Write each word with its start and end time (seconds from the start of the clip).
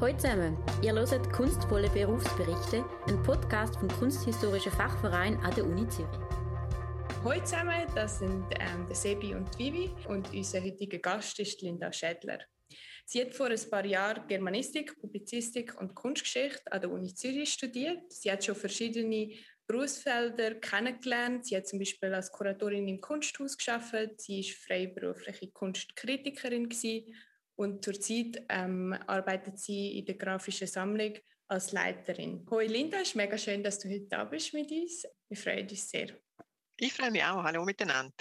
Hallo 0.00 0.16
zusammen, 0.16 0.56
ihr 0.82 0.94
hört 0.94 1.30
«Kunstvolle 1.30 1.90
Berufsberichte», 1.90 2.82
ein 3.06 3.22
Podcast 3.22 3.76
vom 3.76 3.88
Kunsthistorischen 3.88 4.72
Fachverein 4.72 5.36
an 5.40 5.54
der 5.54 5.66
Uni 5.66 5.86
Zürich. 5.90 6.08
Hallo 7.22 7.44
zusammen, 7.44 7.86
das 7.94 8.18
sind 8.18 8.46
ähm, 8.58 8.86
der 8.86 8.96
Sebi 8.96 9.34
und 9.34 9.58
Vivi 9.58 9.90
und 10.08 10.32
unser 10.32 10.62
heutiger 10.62 10.96
Gast 10.96 11.38
ist 11.40 11.60
Linda 11.60 11.92
Schädler. 11.92 12.38
Sie 13.04 13.20
hat 13.20 13.34
vor 13.34 13.48
ein 13.48 13.70
paar 13.70 13.84
Jahren 13.84 14.26
Germanistik, 14.26 14.98
Publizistik 14.98 15.78
und 15.78 15.94
Kunstgeschichte 15.94 16.72
an 16.72 16.80
der 16.80 16.90
Uni 16.90 17.12
Zürich 17.12 17.52
studiert. 17.52 18.10
Sie 18.10 18.32
hat 18.32 18.42
schon 18.42 18.54
verschiedene 18.54 19.34
Berufsfelder 19.66 20.54
kennengelernt. 20.54 21.44
Sie 21.44 21.58
hat 21.58 21.68
zum 21.68 21.78
Beispiel 21.78 22.14
als 22.14 22.32
Kuratorin 22.32 22.88
im 22.88 23.02
Kunsthaus 23.02 23.58
geschafft. 23.58 24.18
Sie 24.18 24.40
ist 24.40 24.64
freiberufliche 24.64 25.50
Kunstkritikerin 25.50 26.70
und 27.60 27.84
zurzeit 27.84 28.42
ähm, 28.48 28.94
arbeitet 29.06 29.58
sie 29.58 29.98
in 29.98 30.06
der 30.06 30.14
grafischen 30.14 30.66
Sammlung 30.66 31.12
als 31.46 31.72
Leiterin. 31.72 32.46
Hoi 32.50 32.66
Linda, 32.66 32.96
es 32.96 33.08
ist 33.08 33.16
mega 33.16 33.36
schön, 33.36 33.62
dass 33.62 33.78
du 33.78 33.90
heute 33.90 34.06
da 34.08 34.24
bist 34.24 34.54
mit 34.54 34.70
uns. 34.70 35.04
Wir 35.28 35.36
freuen 35.36 35.68
uns 35.68 35.90
sehr. 35.90 36.08
Ich 36.78 36.94
freue 36.94 37.10
mich 37.10 37.22
auch. 37.22 37.44
Hallo 37.44 37.62
miteinander. 37.66 38.14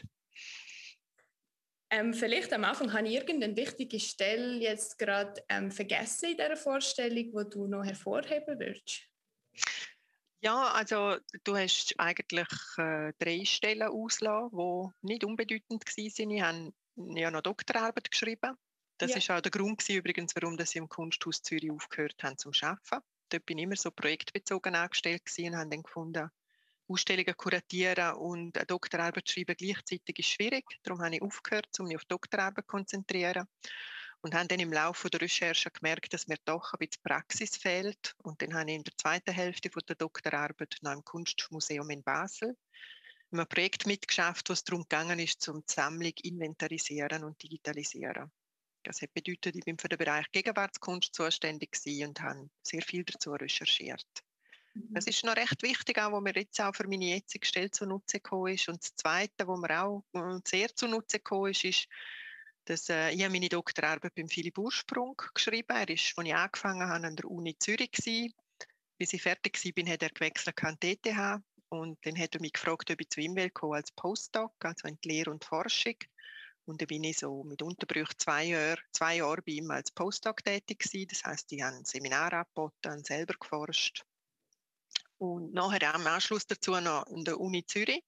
Ähm, 1.89 2.13
vielleicht 2.13 2.51
am 2.51 2.65
Anfang 2.65 2.91
habe 2.91 3.07
ich 3.07 3.15
irgendeine 3.15 3.55
wichtige 3.55 3.97
Stelle 3.97 4.57
jetzt 4.57 4.99
gerade 4.99 5.41
ähm, 5.47 5.71
vergessen 5.71 6.31
in 6.31 6.37
dieser 6.37 6.57
Vorstellung, 6.57 7.31
die 7.31 7.49
du 7.49 7.65
noch 7.65 7.85
hervorheben 7.85 8.59
würdest. 8.59 9.07
Ja, 10.41 10.73
also 10.73 11.15
du 11.45 11.55
hast 11.55 11.95
eigentlich 11.97 12.49
äh, 12.77 13.13
drei 13.17 13.45
Stellen 13.45 13.83
ausgelassen, 13.83 14.93
die 15.01 15.13
nicht 15.13 15.23
unbedeutend 15.23 15.85
waren. 15.85 16.27
Ich 16.27 16.41
habe 16.41 16.73
ja 17.19 17.31
noch 17.31 17.41
Doktorarbeit 17.41 18.11
geschrieben 18.11 18.57
das 19.01 19.11
ja. 19.11 19.17
ist 19.17 19.31
auch 19.31 19.41
der 19.41 19.51
Grund 19.51 19.79
gewesen, 19.79 19.97
übrigens, 19.97 20.35
warum 20.35 20.57
dass 20.57 20.71
sie 20.71 20.79
im 20.79 20.89
Kunsthaus 20.89 21.41
Zürich 21.41 21.71
aufgehört 21.71 22.21
haben 22.23 22.37
zum 22.37 22.51
Arbeiten. 22.61 23.05
Dort 23.29 23.45
bin 23.45 23.57
ich 23.57 23.63
immer 23.63 23.75
so 23.75 23.91
projektbezogen 23.91 24.75
angestellt 24.75 25.25
gewesen 25.25 25.53
und 25.53 25.59
habe 25.59 25.69
dann 25.69 25.83
gefunden, 25.83 26.29
Ausstellungen 26.87 27.37
kuratieren 27.37 28.15
und 28.15 28.57
eine 28.57 28.65
Doktorarbeit 28.65 29.29
schreiben 29.29 29.55
gleichzeitig 29.55 30.19
ist 30.19 30.29
schwierig. 30.29 30.65
Darum 30.81 31.01
habe 31.01 31.15
ich 31.15 31.21
aufgehört, 31.21 31.67
um 31.79 31.87
mich 31.87 31.97
auf 31.97 32.05
Doktorarbeit 32.05 32.65
zu 32.65 32.67
konzentrieren. 32.67 33.47
Und 34.21 34.33
habe 34.33 34.47
dann 34.47 34.59
im 34.59 34.73
Laufe 34.73 35.09
der 35.09 35.21
Recherche 35.21 35.71
gemerkt, 35.71 36.13
dass 36.13 36.27
mir 36.27 36.37
doch 36.43 36.73
ein 36.73 36.79
bisschen 36.79 37.03
Praxis 37.03 37.55
fehlt. 37.55 38.15
Und 38.23 38.41
dann 38.41 38.53
habe 38.53 38.69
ich 38.69 38.75
in 38.75 38.83
der 38.83 38.97
zweiten 38.97 39.31
Hälfte 39.31 39.69
der 39.69 39.95
Doktorarbeit 39.95 40.77
noch 40.81 40.91
im 40.91 41.05
Kunstmuseum 41.05 41.89
in 41.91 42.03
Basel 42.03 42.57
ein 43.31 43.47
Projekt 43.47 43.85
mitgeschafft, 43.85 44.49
wo 44.49 44.53
es 44.53 44.63
darum 44.63 44.83
gegangen 44.83 45.19
ist, 45.19 45.41
zum 45.41 45.61
die 45.61 45.73
Sammlung 45.73 46.13
inventarisieren 46.23 47.23
und 47.23 47.41
digitalisieren. 47.43 48.31
Das 48.83 49.01
hat 49.01 49.13
bedeutet, 49.13 49.55
ich 49.55 49.65
bin 49.65 49.77
für 49.77 49.89
den 49.89 49.97
Bereich 49.97 50.31
Gegenwartskunst 50.31 51.13
zuständig 51.13 51.77
und 52.05 52.21
habe 52.21 52.49
sehr 52.63 52.81
viel 52.81 53.03
dazu 53.03 53.31
recherchiert. 53.31 54.07
Mhm. 54.73 54.93
Das 54.93 55.05
ist 55.07 55.23
noch 55.23 55.35
recht 55.35 55.61
wichtig, 55.63 55.97
auch, 55.99 56.11
wo 56.11 56.21
mir 56.21 56.33
jetzt 56.35 56.59
auch 56.61 56.75
für 56.75 56.87
meine 56.87 57.05
jetzige 57.05 57.45
Stelle 57.45 57.71
zunutze 57.71 58.19
gekommen 58.19 58.53
ist. 58.53 58.69
Und 58.69 58.81
das 58.81 58.95
Zweite, 58.95 59.47
wo 59.47 59.57
mir 59.57 59.83
auch 59.83 60.03
äh, 60.13 60.39
sehr 60.45 60.73
zunutze 60.75 61.17
gekommen 61.17 61.51
ist, 61.51 61.63
ist, 61.63 61.87
dass 62.65 62.89
äh, 62.89 63.11
ich 63.11 63.29
meine 63.29 63.49
Doktorarbeit 63.49 64.15
beim 64.15 64.29
Philipp 64.29 64.57
Ursprung 64.57 65.21
geschrieben 65.33 65.75
habe. 65.75 65.91
Er 65.91 65.95
ist, 65.95 66.13
als 66.15 66.27
ich 66.27 66.35
angefangen 66.35 66.87
habe, 66.87 67.07
an 67.07 67.15
der 67.15 67.25
Uni 67.25 67.57
Zürich 67.57 67.91
gewesen. 67.91 68.33
Bis 68.97 69.13
ich 69.13 69.21
fertig 69.21 69.57
war, 69.63 69.93
hat 69.93 70.03
er 70.03 70.09
gewechselt 70.09 70.63
an 70.63 70.77
die 70.81 70.91
ETH. 70.91 71.41
Und 71.69 72.03
dann 72.05 72.17
hat 72.17 72.35
er 72.35 72.41
mich 72.41 72.53
gefragt, 72.53 72.89
ob 72.91 72.99
ich 72.99 73.09
zu 73.09 73.21
ihm 73.21 73.35
will 73.35 73.51
als 73.71 73.91
Postdoc, 73.91 74.53
also 74.59 74.87
in 74.87 74.97
die 75.03 75.09
Lehre 75.09 75.31
und 75.31 75.45
Forschung. 75.45 75.95
Und 76.69 76.81
dann 76.81 76.87
bin 76.87 77.03
ich 77.03 77.17
so 77.17 77.43
mit 77.43 77.61
Unterbrüchen 77.61 78.17
zwei 78.17 78.45
Jahre, 78.45 78.79
zwei 78.91 79.17
Jahre 79.17 79.41
bei 79.41 79.53
ihm 79.53 79.71
als 79.71 79.91
Postdoc 79.91 80.43
tätig 80.43 80.79
gewesen. 80.79 81.07
Das 81.09 81.23
heißt, 81.23 81.51
ich 81.51 81.61
habe 81.61 81.77
ein 81.77 81.85
Seminar 81.85 82.31
angeboten, 82.31 83.03
selber 83.03 83.33
geforscht. 83.39 84.05
Und 85.17 85.53
nachher 85.53 85.95
am 85.95 86.05
Anschluss 86.07 86.45
dazu 86.45 86.71
noch 86.79 87.07
an 87.07 87.25
der 87.25 87.39
Uni 87.39 87.65
Zürich, 87.65 88.03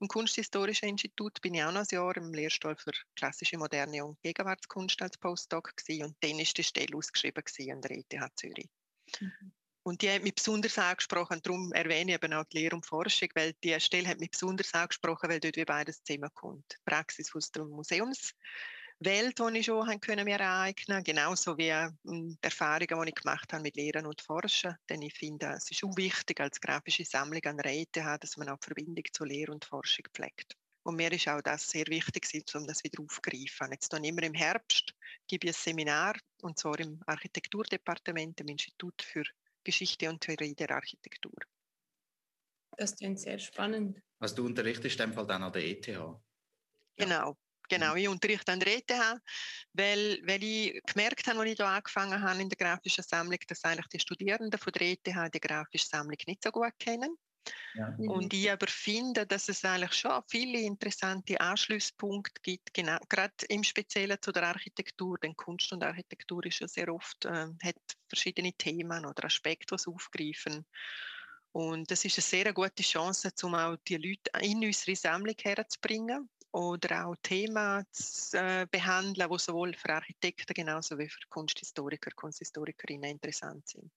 im 0.00 0.08
Kunsthistorischen 0.08 0.88
Institut, 0.88 1.40
bin 1.42 1.54
ich 1.54 1.62
auch 1.62 1.72
noch 1.72 1.82
ein 1.82 1.86
Jahr 1.90 2.16
im 2.16 2.32
Lehrstuhl 2.32 2.74
für 2.74 2.92
klassische, 3.14 3.58
moderne 3.58 4.04
und 4.04 4.20
Gegenwartskunst 4.22 5.00
als 5.02 5.18
Postdoc 5.18 5.76
gewesen. 5.76 6.06
Und 6.06 6.16
dann 6.20 6.38
ist 6.38 6.56
die 6.56 6.64
Stelle 6.64 6.96
ausgeschrieben 6.96 7.44
an 7.70 7.82
der 7.82 7.90
ETH 7.90 8.32
Zürich. 8.34 8.70
Mhm. 9.20 9.52
Und 9.82 10.02
die 10.02 10.10
hat 10.10 10.22
mich 10.22 10.34
besonders 10.34 10.78
angesprochen, 10.78 11.40
darum 11.42 11.72
erwähne 11.72 12.12
ich 12.12 12.22
eben 12.22 12.34
auch 12.34 12.44
die 12.44 12.58
Lehre 12.58 12.76
und 12.76 12.84
Forschung, 12.84 13.28
weil 13.34 13.54
die 13.64 13.78
Stelle 13.80 14.08
hat 14.08 14.20
mich 14.20 14.30
besonders 14.30 14.74
angesprochen, 14.74 15.30
weil 15.30 15.40
dort 15.40 15.56
wie 15.56 15.64
beides 15.64 16.02
zusammenkommt. 16.04 16.64
Die 16.72 16.76
Praxis 16.84 17.34
aus 17.34 17.50
der 17.50 17.64
Museumswelt, 17.64 18.34
die 19.38 19.58
ich 19.58 19.66
schon 19.66 20.00
können 20.00 20.26
mir 20.26 20.40
aneignen 20.40 21.02
genauso 21.02 21.56
wie 21.56 21.68
ähm, 21.68 21.96
die 22.04 22.38
Erfahrungen, 22.42 23.06
die 23.06 23.08
ich 23.08 23.14
gemacht 23.14 23.52
habe 23.54 23.62
mit 23.62 23.76
Lehren 23.76 24.04
und 24.04 24.20
Forschen. 24.20 24.76
Denn 24.90 25.00
ich 25.00 25.14
finde, 25.14 25.46
es 25.56 25.70
ist 25.70 25.82
auch 25.82 25.96
wichtig 25.96 26.40
als 26.40 26.60
grafische 26.60 27.06
Sammlung 27.06 27.42
an 27.44 27.56
der 27.56 27.72
ETH, 27.72 27.96
dass 27.96 28.36
man 28.36 28.50
auch 28.50 28.58
die 28.58 28.66
Verbindung 28.66 29.04
zu 29.10 29.24
Lehre 29.24 29.52
und 29.52 29.64
Forschung 29.64 30.04
pflegt. 30.12 30.56
Und 30.82 30.96
mir 30.96 31.12
ist 31.12 31.28
auch 31.28 31.42
das 31.42 31.68
sehr 31.68 31.86
wichtig, 31.88 32.26
um 32.54 32.66
das 32.66 32.84
wieder 32.84 33.02
aufzugreifen. 33.02 33.72
Jetzt 33.72 33.92
dann 33.92 34.04
immer 34.04 34.22
im 34.22 34.34
Herbst 34.34 34.94
gebe 35.26 35.46
ich 35.46 35.54
ein 35.54 35.60
Seminar, 35.62 36.16
und 36.42 36.58
zwar 36.58 36.78
im 36.80 37.00
Architekturdepartement, 37.06 38.40
im 38.40 38.48
Institut 38.48 39.02
für 39.02 39.24
Geschichte 39.64 40.08
und 40.08 40.20
Theorie 40.20 40.54
der 40.54 40.70
Architektur. 40.70 41.36
Das 42.76 42.96
klingt 42.96 43.20
sehr 43.20 43.38
spannend. 43.38 44.00
Also 44.18 44.36
du 44.36 44.46
unterrichtest 44.46 44.98
in 45.00 45.10
dem 45.10 45.14
Fall 45.14 45.26
dann 45.26 45.42
an 45.42 45.52
der 45.52 45.64
ETH? 45.64 45.86
Genau, 46.96 47.36
Genau, 47.70 47.94
ich 47.94 48.08
unterrichte 48.08 48.50
an 48.50 48.58
der 48.58 48.78
ETH, 48.78 49.20
weil, 49.74 50.20
weil 50.26 50.42
ich 50.42 50.82
gemerkt 50.86 51.24
habe, 51.28 51.38
als 51.38 51.50
ich 51.50 51.56
hier 51.56 51.66
angefangen 51.66 52.20
habe 52.20 52.42
in 52.42 52.48
der 52.48 52.56
grafischen 52.56 53.04
Sammlung, 53.04 53.38
dass 53.46 53.62
eigentlich 53.62 53.86
die 53.86 54.00
Studierenden 54.00 54.58
von 54.58 54.72
der 54.72 54.88
ETH 54.88 55.06
die 55.06 55.40
grafische 55.40 55.86
Sammlung 55.86 56.16
nicht 56.26 56.42
so 56.42 56.50
gut 56.50 56.72
kennen. 56.80 57.16
Ja. 57.74 57.94
Und 57.96 58.32
ich 58.34 58.50
aber 58.50 58.66
finde, 58.66 59.26
dass 59.26 59.48
es 59.48 59.64
eigentlich 59.64 59.92
schon 59.92 60.22
viele 60.28 60.60
interessante 60.60 61.40
Anschlusspunkte 61.40 62.40
gibt, 62.42 62.74
genau, 62.74 62.98
gerade 63.08 63.34
im 63.48 63.62
Speziellen 63.62 64.18
zu 64.20 64.32
der 64.32 64.44
Architektur, 64.48 65.18
denn 65.18 65.36
Kunst 65.36 65.72
und 65.72 65.82
Architektur 65.84 66.44
ist 66.46 66.60
ja 66.60 66.68
sehr 66.68 66.92
oft, 66.92 67.24
äh, 67.24 67.46
hat 67.62 67.76
verschiedene 68.08 68.52
Themen 68.52 69.06
oder 69.06 69.24
Aspekte, 69.24 69.76
die 69.76 69.82
sie 69.82 69.90
aufgreifen. 69.90 70.66
Und 71.52 71.90
das 71.90 72.04
ist 72.04 72.18
eine 72.18 72.22
sehr 72.22 72.52
gute 72.52 72.82
Chance, 72.82 73.32
um 73.42 73.54
auch 73.54 73.76
die 73.88 73.96
Leute 73.96 74.30
in 74.40 74.64
unsere 74.64 74.96
Sammlung 74.96 75.34
herzubringen 75.40 76.28
oder 76.52 77.06
auch 77.06 77.16
Themen 77.22 77.84
zu 77.92 78.38
äh, 78.38 78.66
behandeln, 78.70 79.30
die 79.30 79.38
sowohl 79.38 79.74
für 79.74 79.94
Architekten 79.94 80.54
genauso 80.54 80.98
wie 80.98 81.08
für 81.08 81.20
Kunsthistoriker, 81.28 82.10
Kunsthistorikerinnen 82.12 83.10
interessant 83.10 83.68
sind. 83.68 83.92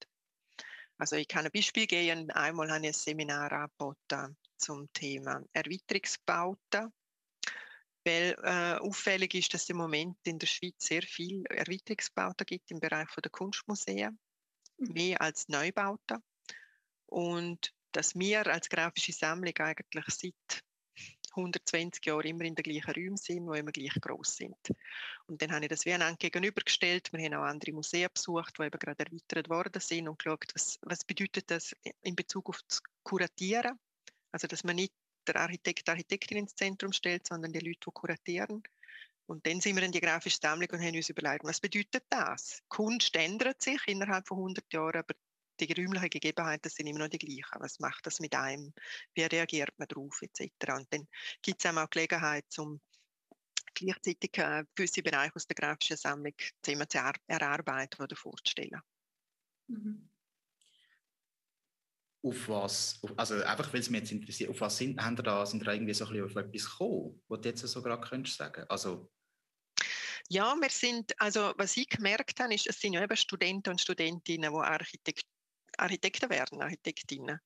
Also 1.03 1.17
ich 1.17 1.27
kann 1.27 1.43
ein 1.43 1.51
Beispiel 1.51 1.85
geben. 1.85 2.31
Einmal 2.31 2.71
habe 2.71 2.79
ich 2.79 2.87
ein 2.87 2.93
Seminar 2.93 3.51
angeboten 3.51 4.37
zum 4.55 4.87
Thema 4.93 5.43
Erweiterungsbauten. 5.51 6.93
Weil 8.05 8.37
äh, 8.41 8.75
auffällig 8.79 9.33
ist, 9.33 9.53
dass 9.53 9.63
es 9.63 9.69
im 9.69 9.75
Moment 9.75 10.15
in 10.23 10.39
der 10.39 10.47
Schweiz 10.47 10.75
sehr 10.77 11.01
viele 11.01 11.43
Erweiterungsbauten 11.49 12.45
gibt 12.45 12.71
im 12.71 12.79
Bereich 12.79 13.09
der 13.21 13.31
Kunstmuseen, 13.31 14.17
mhm. 14.77 14.93
mehr 14.93 15.19
als 15.19 15.49
Neubauten. 15.49 16.23
Und 17.07 17.73
dass 17.91 18.15
wir 18.15 18.47
als 18.47 18.69
grafische 18.69 19.11
Sammlung 19.11 19.57
eigentlich 19.57 20.05
seit 20.07 20.63
120 21.35 22.05
Jahre 22.05 22.27
immer 22.27 22.43
in 22.43 22.55
den 22.55 22.63
gleichen 22.63 22.91
Räumen 22.91 23.17
sind, 23.17 23.51
die 23.51 23.59
immer 23.59 23.71
gleich 23.71 23.93
groß 23.99 24.35
sind. 24.35 24.57
Und 25.27 25.41
dann 25.41 25.51
habe 25.51 25.65
ich 25.65 25.69
das 25.69 25.85
wie 25.85 25.93
einander 25.93 26.17
gegenübergestellt. 26.17 27.11
Wir 27.11 27.25
haben 27.25 27.33
auch 27.35 27.43
andere 27.43 27.71
Museen 27.71 28.09
besucht, 28.13 28.57
die 28.57 28.63
eben 28.63 28.79
gerade 28.79 29.05
erweitert 29.05 29.49
worden 29.49 29.81
sind 29.81 30.07
und 30.07 30.19
geschaut, 30.19 30.45
was, 30.53 30.79
was 30.81 31.03
bedeutet 31.05 31.49
das 31.49 31.75
in 32.01 32.15
Bezug 32.15 32.49
auf 32.49 32.59
das 32.67 32.81
Kuratieren. 33.03 33.79
Also, 34.31 34.47
dass 34.47 34.63
man 34.63 34.75
nicht 34.75 34.93
der 35.27 35.37
Architekt, 35.37 35.87
die 35.87 35.91
Architektin 35.91 36.37
ins 36.37 36.55
Zentrum 36.55 36.91
stellt, 36.91 37.27
sondern 37.27 37.53
die 37.53 37.59
Leute, 37.59 37.79
die 37.85 37.91
kuratieren. 37.93 38.63
Und 39.25 39.45
dann 39.47 39.61
sind 39.61 39.75
wir 39.75 39.83
in 39.83 39.91
die 39.91 40.01
grafische 40.01 40.39
Sammlung 40.41 40.69
und 40.71 40.81
haben 40.81 40.95
uns 40.95 41.09
überlegt, 41.09 41.45
was 41.45 41.61
bedeutet 41.61 42.03
das? 42.09 42.61
Kunst 42.67 43.15
ändert 43.15 43.61
sich 43.61 43.79
innerhalb 43.87 44.27
von 44.27 44.37
100 44.37 44.73
Jahren, 44.73 44.97
aber 44.97 45.13
die 45.67 45.81
räumlichen 45.81 46.09
Gegebenheiten 46.09 46.69
sind 46.69 46.87
immer 46.87 46.99
noch 46.99 47.09
die 47.09 47.19
gleichen. 47.19 47.59
Was 47.59 47.79
macht 47.79 48.05
das 48.05 48.19
mit 48.19 48.35
einem? 48.35 48.73
Wie 49.13 49.23
reagiert 49.23 49.77
man 49.77 49.87
darauf 49.87 50.21
etc. 50.21 50.49
Und 50.77 50.87
dann 50.91 51.07
gibt 51.41 51.63
es 51.63 51.71
auch 51.71 51.89
Gelegenheit, 51.89 52.45
um 52.57 52.79
gleichzeitig 53.73 54.37
äh, 54.37 54.63
gewisse 54.75 55.01
Bereiche 55.01 55.35
aus 55.35 55.47
der 55.47 55.55
grafischen 55.55 55.97
Sammlung 55.97 56.33
zu 56.61 56.71
erarbeiten 57.27 58.01
oder 58.01 58.15
vorzustellen. 58.15 58.81
Mhm. 59.67 60.09
Auf 62.25 62.47
was, 62.47 63.01
also 63.17 63.43
einfach 63.43 63.73
weil 63.73 63.81
es 63.81 63.89
mich 63.89 64.01
jetzt 64.01 64.11
interessiert, 64.11 64.49
auf 64.49 64.61
was 64.61 64.77
sind, 64.77 65.03
haben 65.03 65.17
da, 65.17 65.45
sind 65.45 65.65
da 65.67 65.73
irgendwie 65.73 65.93
so 65.93 66.05
ein 66.05 66.11
bisschen 66.11 66.25
auf 66.25 66.35
etwas 66.37 66.69
gekommen, 66.69 67.21
was 67.27 67.41
du 67.41 67.49
jetzt 67.49 67.67
so 67.67 67.81
gerade 67.81 68.07
könntest 68.07 68.37
sagen? 68.37 68.63
Also 68.69 69.11
ja, 70.29 70.55
wir 70.55 70.69
sind, 70.69 71.19
also 71.19 71.53
was 71.57 71.75
ich 71.75 71.89
gemerkt 71.89 72.39
habe, 72.39 72.53
ist, 72.53 72.67
es 72.67 72.79
sind 72.79 72.93
ja 72.93 73.03
eben 73.03 73.17
Studenten 73.17 73.71
und 73.71 73.81
Studentinnen, 73.81 74.51
die 74.51 74.57
Architekt, 74.57 75.25
Architekten 75.77 76.29
werden, 76.29 76.61
Architektinnen. 76.61 77.39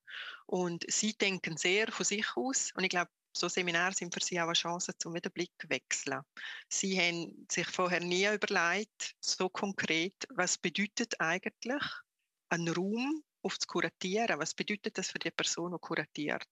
Und 0.46 0.86
sie 0.90 1.14
denken 1.14 1.58
sehr 1.58 1.92
von 1.92 2.06
sich 2.06 2.26
aus. 2.36 2.72
Und 2.76 2.84
ich 2.84 2.90
glaube, 2.90 3.12
so 3.36 3.48
Seminare 3.48 3.94
sind 3.94 4.14
für 4.14 4.24
sie 4.24 4.40
auch 4.40 4.46
eine 4.46 4.54
Chance, 4.54 4.94
zum 4.98 5.14
wieder 5.14 5.30
Blick 5.30 5.52
zu 5.62 5.70
wechseln. 5.70 6.22
Sie 6.70 7.00
haben 7.00 7.46
sich 7.52 7.68
vorher 7.68 8.00
nie 8.00 8.28
überlegt, 8.28 9.16
so 9.20 9.50
konkret, 9.50 10.16
was 10.30 10.58
bedeutet 10.58 11.20
eigentlich 11.20 11.84
ein 12.50 12.68
Raum 12.70 13.24
auf 13.44 13.60
zu 13.60 13.68
kuratieren? 13.68 14.40
Was 14.40 14.54
bedeutet 14.54 14.98
das 14.98 15.12
für 15.12 15.20
die 15.20 15.32
Person, 15.32 15.72
die 15.72 15.80
kuratiert? 15.80 16.48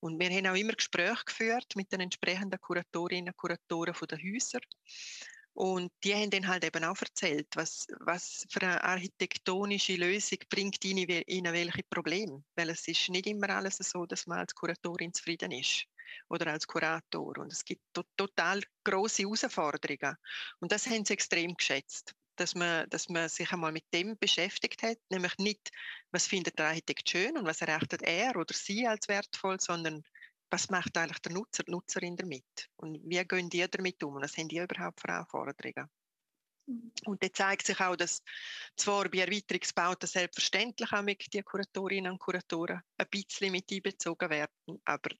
Und 0.00 0.18
wir 0.18 0.30
haben 0.30 0.46
auch 0.46 0.54
immer 0.54 0.74
Gespräche 0.74 1.24
geführt 1.24 1.76
mit 1.76 1.90
den 1.92 2.00
entsprechenden 2.00 2.60
Kuratorinnen 2.60 3.28
und 3.28 3.36
Kuratoren 3.36 3.94
der 4.08 4.18
Häuser. 4.18 4.60
Und 5.54 5.92
die 6.02 6.14
haben 6.14 6.30
dann 6.30 6.48
halt 6.48 6.64
eben 6.64 6.84
auch 6.84 7.00
erzählt, 7.00 7.48
was, 7.54 7.86
was 8.00 8.46
für 8.48 8.62
eine 8.62 8.82
architektonische 8.82 9.96
Lösung 9.96 10.38
bringt 10.48 10.82
ihnen, 10.84 11.06
ihnen 11.26 11.52
welche 11.52 11.82
Probleme. 11.90 12.42
Weil 12.54 12.70
es 12.70 12.88
ist 12.88 13.08
nicht 13.10 13.26
immer 13.26 13.50
alles 13.50 13.76
so, 13.76 14.06
dass 14.06 14.26
man 14.26 14.38
als 14.38 14.54
Kuratorin 14.54 15.12
zufrieden 15.12 15.52
ist 15.52 15.84
oder 16.30 16.46
als 16.52 16.66
Kurator. 16.66 17.38
Und 17.38 17.52
es 17.52 17.64
gibt 17.64 17.82
to 17.92 18.02
total 18.16 18.62
große 18.84 19.22
Herausforderungen. 19.22 20.16
Und 20.60 20.72
das 20.72 20.86
haben 20.86 21.04
sie 21.04 21.12
extrem 21.12 21.54
geschätzt, 21.54 22.14
dass 22.36 22.54
man, 22.54 22.88
dass 22.88 23.10
man 23.10 23.28
sich 23.28 23.52
einmal 23.52 23.72
mit 23.72 23.84
dem 23.92 24.16
beschäftigt 24.18 24.82
hat, 24.82 24.98
nämlich 25.10 25.36
nicht, 25.36 25.70
was 26.12 26.26
findet 26.26 26.58
der 26.58 26.68
Architekt 26.68 27.10
schön 27.10 27.36
und 27.36 27.44
was 27.44 27.60
erachtet 27.60 28.02
er 28.02 28.36
oder 28.36 28.54
sie 28.54 28.86
als 28.86 29.08
wertvoll, 29.08 29.60
sondern 29.60 30.02
was 30.52 30.68
macht 30.68 30.96
eigentlich 30.98 31.18
der 31.20 31.32
Nutzer, 31.32 31.62
die 31.62 31.70
Nutzerin 31.70 32.14
damit? 32.14 32.68
Und 32.76 33.00
wie 33.04 33.24
gehen 33.24 33.48
die 33.48 33.66
damit 33.68 34.02
um? 34.04 34.16
Und 34.16 34.22
was 34.22 34.36
haben 34.36 34.48
die 34.48 34.58
überhaupt 34.58 35.00
für 35.00 35.08
Anforderungen? 35.08 35.88
Mhm. 36.66 36.92
Und 37.06 37.22
dann 37.22 37.32
zeigt 37.32 37.66
sich 37.66 37.80
auch, 37.80 37.96
dass 37.96 38.22
zwar 38.76 39.08
bei 39.08 39.20
Erweiterungsbauten 39.20 40.06
selbstverständlich 40.06 40.92
auch 40.92 41.02
mit 41.02 41.32
die 41.32 41.42
Kuratorinnen 41.42 42.12
und 42.12 42.18
Kuratoren 42.18 42.82
ein 42.98 43.06
bisschen 43.10 43.50
mit 43.50 43.72
einbezogen 43.72 44.28
werden, 44.28 44.80
aber 44.84 45.10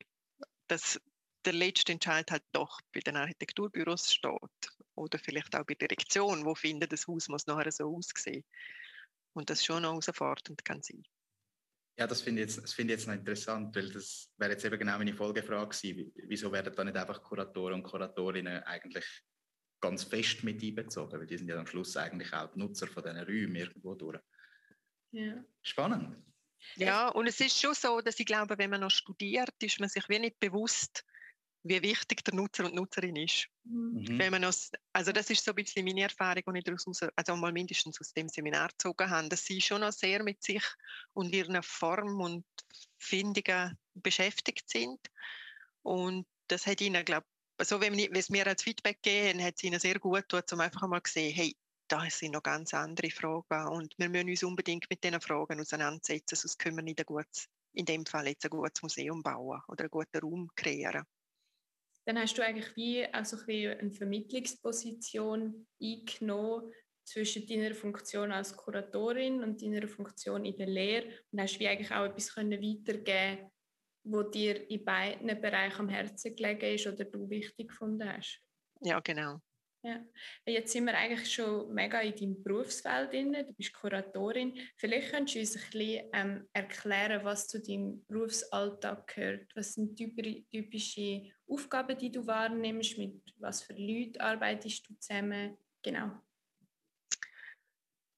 dass 0.69 1.01
der 1.47 1.55
letzte 1.55 1.93
Entscheid 1.93 2.31
halt 2.31 2.45
doch 2.53 2.81
bei 2.93 3.01
den 3.01 3.17
Architekturbüros 3.17 4.13
steht. 4.13 4.71
Oder 4.95 5.19
vielleicht 5.19 5.57
auch 5.57 5.65
bei 5.65 5.75
der 5.75 5.89
Direktion, 5.89 6.45
wo 6.45 6.55
findet 6.55 6.93
das 6.93 7.09
Haus 7.09 7.29
muss 7.29 7.47
nachher 7.47 7.73
so 7.73 7.97
aussehen. 7.97 8.45
Und 9.33 9.49
das 9.49 9.65
schon 9.65 9.83
noch 9.83 9.93
herausfordernd 9.93 10.63
kann 10.63 10.83
sein. 10.83 11.03
Ja, 11.99 12.07
das 12.07 12.23
finde 12.23 12.43
ich, 12.43 12.57
jetzt, 12.57 12.75
find 12.75 12.91
ich 12.91 12.97
jetzt 12.97 13.07
noch 13.07 13.15
interessant, 13.15 13.75
weil 13.77 13.91
das 13.91 14.33
wäre 14.39 14.53
jetzt 14.53 14.65
eben 14.65 14.79
genau 14.79 14.97
meine 14.97 15.15
Folgefrage 15.15 15.77
gewesen. 15.77 16.13
Wieso 16.27 16.51
werden 16.51 16.75
da 16.75 16.85
nicht 16.85 16.97
einfach 16.97 17.23
Kuratoren 17.23 17.75
und 17.75 17.83
Kuratorinnen 17.83 18.63
eigentlich 18.63 19.05
ganz 19.81 20.05
fest 20.05 20.43
mit 20.43 20.63
einbezogen? 20.63 21.21
Weil 21.21 21.27
die 21.27 21.37
sind 21.37 21.49
ja 21.49 21.59
am 21.59 21.67
Schluss 21.67 21.97
eigentlich 21.97 22.33
auch 22.33 22.51
die 22.51 22.59
Nutzer 22.59 22.87
von 22.87 23.03
diesen 23.03 23.19
Räumen 23.19 23.57
irgendwo 23.57 23.95
durch. 23.95 24.21
Ja. 25.11 25.45
Spannend. 25.61 26.17
Ja, 26.77 27.09
und 27.09 27.27
es 27.27 27.41
ist 27.41 27.61
schon 27.61 27.75
so, 27.75 28.01
dass 28.01 28.19
ich 28.19 28.27
glaube, 28.27 28.57
wenn 28.57 28.71
man 28.71 28.81
noch 28.81 28.91
studiert, 28.91 29.55
ist 29.61 29.81
man 29.81 29.89
sich 29.89 30.09
wie 30.09 30.19
nicht 30.19 30.41
bewusst, 30.41 31.05
wie 31.65 31.83
wichtig 31.83 32.25
der 32.25 32.35
Nutzer 32.35 32.65
und 32.65 32.75
Nutzerin 32.75 33.17
ist. 33.17 33.49
Mhm. 33.65 34.19
Wenn 34.19 34.33
man 34.33 34.45
aus, 34.45 34.71
also 34.93 35.13
das 35.13 35.31
ist 35.31 35.45
so 35.45 35.53
ein 35.53 35.57
bisschen 35.57 35.85
meine 35.85 36.03
Erfahrung, 36.03 36.43
die 36.53 36.59
ich 36.59 36.65
daraus, 36.65 36.87
also 37.15 37.37
mal 37.37 37.53
mindestens 37.53 38.01
aus 38.01 38.13
dem 38.13 38.29
Seminar 38.29 38.69
gezogen 38.69 39.09
habe, 39.09 39.29
dass 39.29 39.45
sie 39.45 39.61
schon 39.61 39.83
noch 39.83 39.93
sehr 39.93 40.23
mit 40.23 40.43
sich 40.43 40.65
und 41.15 41.33
ihren 41.35 41.63
Form 41.63 42.21
und 42.21 42.45
Findungen 42.99 43.79
beschäftigt 43.95 44.69
sind. 44.69 44.99
Und 45.83 46.27
das 46.49 46.67
hat 46.67 46.81
ihnen, 46.81 47.05
glaube 47.05 47.27
ich, 47.61 47.69
so 47.69 47.81
wenn 47.81 47.97
es 47.97 48.29
mir 48.29 48.47
als 48.47 48.63
Feedback 48.63 49.01
gegeben 49.03 49.43
hat 49.43 49.55
es 49.57 49.63
ihnen 49.63 49.79
sehr 49.79 50.01
gut 50.01 50.29
getan, 50.29 50.43
um 50.53 50.61
einfach 50.61 50.89
mal 50.89 51.03
zu 51.03 51.13
sehen, 51.13 51.35
hey, 51.35 51.57
da 51.87 52.09
sind 52.11 52.33
noch 52.33 52.43
ganz 52.43 52.75
andere 52.75 53.11
Fragen 53.11 53.69
und 53.69 53.95
wir 53.99 54.09
müssen 54.09 54.31
uns 54.31 54.43
unbedingt 54.43 54.87
mit 54.91 55.05
diesen 55.05 55.21
Fragen 55.21 55.61
auseinandersetzen, 55.61 56.35
sonst 56.35 56.59
können 56.59 56.77
wir 56.77 56.83
nicht 56.83 56.99
ein 56.99 57.07
gutes, 57.07 57.49
in 57.75 57.85
dem 57.85 58.05
Fall 58.07 58.27
jetzt 58.29 58.45
ein 58.45 58.51
gutes 58.51 58.83
Museum 58.83 59.23
bauen 59.23 59.61
oder 59.69 59.83
einen 59.83 59.91
guten 59.91 60.19
Raum 60.19 60.51
kreieren 60.57 61.05
dann 62.05 62.19
hast 62.19 62.37
du 62.37 62.43
eigentlich 62.43 62.75
wie 62.77 63.07
auch 63.07 63.49
eine 63.49 63.93
Vermittlungsposition 63.93 65.67
eingenommen 65.81 66.73
zwischen 67.05 67.47
deiner 67.47 67.75
Funktion 67.75 68.33
als 68.33 68.57
Kuratorin 68.57 69.43
und 69.43 69.63
deiner 69.63 69.87
Funktion 69.89 70.45
in 70.45 70.57
der 70.57 70.67
Lehre 70.69 71.09
und 71.31 71.41
hast 71.41 71.59
wie 71.59 71.69
eigentlich 71.69 71.93
auch 71.93 72.05
etwas 72.05 72.35
können 72.35 72.61
weitergeben 72.63 73.51
wo 74.05 74.23
dir 74.23 74.69
in 74.69 74.85
beiden 74.85 75.41
Bereichen 75.41 75.83
am 75.83 75.89
Herzen 75.89 76.35
gelegen 76.35 76.75
ist 76.75 76.87
oder 76.87 77.05
du 77.05 77.29
wichtig 77.29 77.69
gefunden 77.69 78.09
hast. 78.13 78.41
Ja, 78.81 79.01
genau. 79.01 79.41
Ja. 79.85 80.01
Jetzt 80.47 80.73
sind 80.73 80.85
wir 80.87 80.97
eigentlich 80.97 81.33
schon 81.33 81.75
mega 81.75 82.01
in 82.01 82.15
deinem 82.15 82.43
Berufsfeld 82.43 83.13
drin. 83.13 83.33
Du 83.33 83.53
bist 83.53 83.73
Kuratorin. 83.73 84.57
Vielleicht 84.77 85.11
könntest 85.11 85.35
du 85.35 85.41
uns 85.41 85.57
ein 85.57 85.71
bisschen 85.71 86.11
ähm, 86.13 86.49
erklären, 86.53 87.25
was 87.25 87.49
zu 87.49 87.61
deinem 87.61 88.05
Berufsalltag 88.07 89.09
gehört. 89.09 89.51
Was 89.57 89.75
sind 89.75 89.97
typische 89.97 91.33
Aufgaben, 91.49 91.99
die 91.99 92.13
du 92.13 92.25
wahrnimmst? 92.25 92.97
Mit 92.97 93.21
was 93.39 93.63
für 93.63 93.73
Leuten 93.73 94.21
arbeitest 94.21 94.89
du 94.89 94.95
zusammen? 95.01 95.59
Genau. 95.83 96.13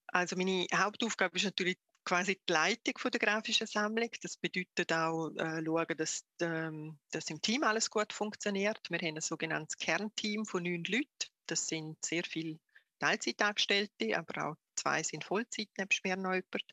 Also 0.09 0.37
meine 0.37 0.67
Hauptaufgabe 0.75 1.37
ist 1.37 1.45
natürlich 1.45 1.79
quasi 2.05 2.39
die 2.47 2.53
Leitung 2.53 2.95
der 3.11 3.21
grafischen 3.21 3.67
Sammlung. 3.67 4.11
Das 4.21 4.37
bedeutet 4.37 4.93
auch 4.93 5.31
äh, 5.31 5.65
schauen, 5.65 5.97
dass, 5.97 6.25
ähm, 6.41 6.99
dass 7.11 7.31
im 7.31 7.41
Team 7.41 7.63
alles 7.63 7.89
gut 7.89 8.13
funktioniert. 8.13 8.81
Wir 8.91 8.99
haben 8.99 9.17
ein 9.17 9.23
sogenanntes 9.23 9.79
Kernteam 9.79 10.45
von 10.45 10.63
neun 10.63 10.85
Leuten. 10.85 11.34
Das 11.47 11.67
sind 11.67 12.05
sehr 12.05 12.25
viele 12.25 12.59
Teilzeitangestellte, 12.99 14.17
aber 14.17 14.51
auch 14.51 14.57
zwei 14.77 15.03
sind 15.03 15.25
Vollzeit, 15.25 15.69
noch 15.79 16.35
jemand. 16.35 16.65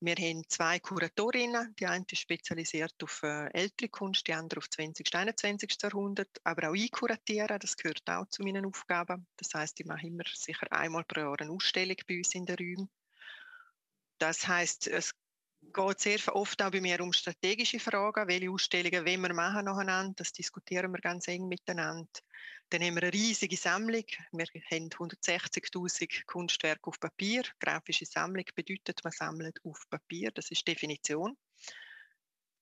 Wir 0.00 0.14
haben 0.14 0.44
zwei 0.48 0.78
Kuratorinnen, 0.78 1.74
die 1.76 1.86
eine 1.86 2.04
ist 2.08 2.20
spezialisiert 2.20 2.94
auf 3.02 3.20
äh, 3.24 3.48
ältere 3.52 3.88
Kunst, 3.88 4.28
die 4.28 4.32
andere 4.32 4.58
auf 4.58 4.70
20. 4.70 5.04
und 5.08 5.14
21. 5.16 5.76
Jahrhundert, 5.82 6.30
aber 6.44 6.70
auch 6.70 6.74
einkuratieren, 6.74 7.58
das 7.58 7.76
gehört 7.76 8.08
auch 8.08 8.26
zu 8.28 8.44
meinen 8.44 8.64
Aufgaben. 8.64 9.26
Das 9.36 9.52
heißt, 9.54 9.80
ich 9.80 9.86
mache 9.86 10.06
immer 10.06 10.22
sicher 10.32 10.70
einmal 10.70 11.02
pro 11.02 11.20
Jahr 11.20 11.40
eine 11.40 11.50
Ausstellung 11.50 11.96
bei 12.06 12.18
uns 12.18 12.32
in 12.32 12.46
den 12.46 12.54
Räumen. 12.56 12.88
Das 14.18 14.46
heißt, 14.46 14.86
es 14.86 15.14
geht 15.72 16.00
sehr 16.00 16.34
oft 16.34 16.60
auch 16.62 16.70
bei 16.70 16.80
mir 16.80 17.00
um 17.00 17.12
strategische 17.12 17.78
Fragen, 17.78 18.28
welche 18.28 18.50
Ausstellungen 18.50 19.04
wollen 19.04 19.22
wir 19.22 19.34
machen 19.34 19.64
nacheinander, 19.64 20.14
das 20.16 20.32
diskutieren 20.32 20.92
wir 20.92 21.00
ganz 21.00 21.28
eng 21.28 21.48
miteinander. 21.48 22.08
Dann 22.70 22.82
haben 22.82 22.96
wir 22.96 23.02
eine 23.04 23.12
riesige 23.12 23.56
Sammlung. 23.56 24.04
Wir 24.32 24.46
haben 24.70 24.88
160.000 24.90 26.26
Kunstwerke 26.26 26.86
auf 26.88 27.00
Papier. 27.00 27.42
Grafische 27.60 28.04
Sammlung 28.04 28.44
bedeutet, 28.54 29.02
man 29.02 29.12
sammelt 29.12 29.58
auf 29.64 29.88
Papier. 29.88 30.30
Das 30.32 30.50
ist 30.50 30.68
Definition. 30.68 31.36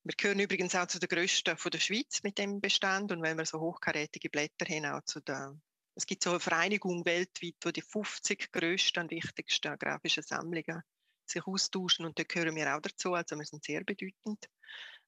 Wir 0.04 0.14
gehören 0.16 0.38
übrigens 0.38 0.76
auch 0.76 0.86
zu 0.86 1.00
den 1.00 1.08
grössten 1.08 1.56
von 1.56 1.70
der 1.72 1.80
Schweiz 1.80 2.22
mit 2.22 2.38
dem 2.38 2.60
Bestand. 2.60 3.10
Und 3.10 3.22
wenn 3.22 3.36
wir 3.36 3.46
so 3.46 3.58
hochkarätige 3.58 4.30
Blätter 4.30 4.66
haben, 4.66 4.86
auch 4.86 5.04
zu 5.04 5.20
der 5.20 5.56
es 5.96 6.04
gibt 6.04 6.22
so 6.22 6.30
eine 6.30 6.40
Vereinigung 6.40 7.06
weltweit, 7.06 7.56
wo 7.62 7.70
die 7.70 7.80
50 7.80 8.52
grössten 8.52 9.00
und 9.00 9.10
wichtigsten 9.10 9.78
grafischen 9.78 10.22
Sammlungen 10.22 10.82
sich 11.30 11.46
austauschen 11.46 12.06
und 12.06 12.18
da 12.18 12.22
gehören 12.22 12.54
wir 12.54 12.74
auch 12.74 12.80
dazu, 12.80 13.14
also 13.14 13.36
wir 13.36 13.44
sind 13.44 13.64
sehr 13.64 13.84
bedeutend. 13.84 14.48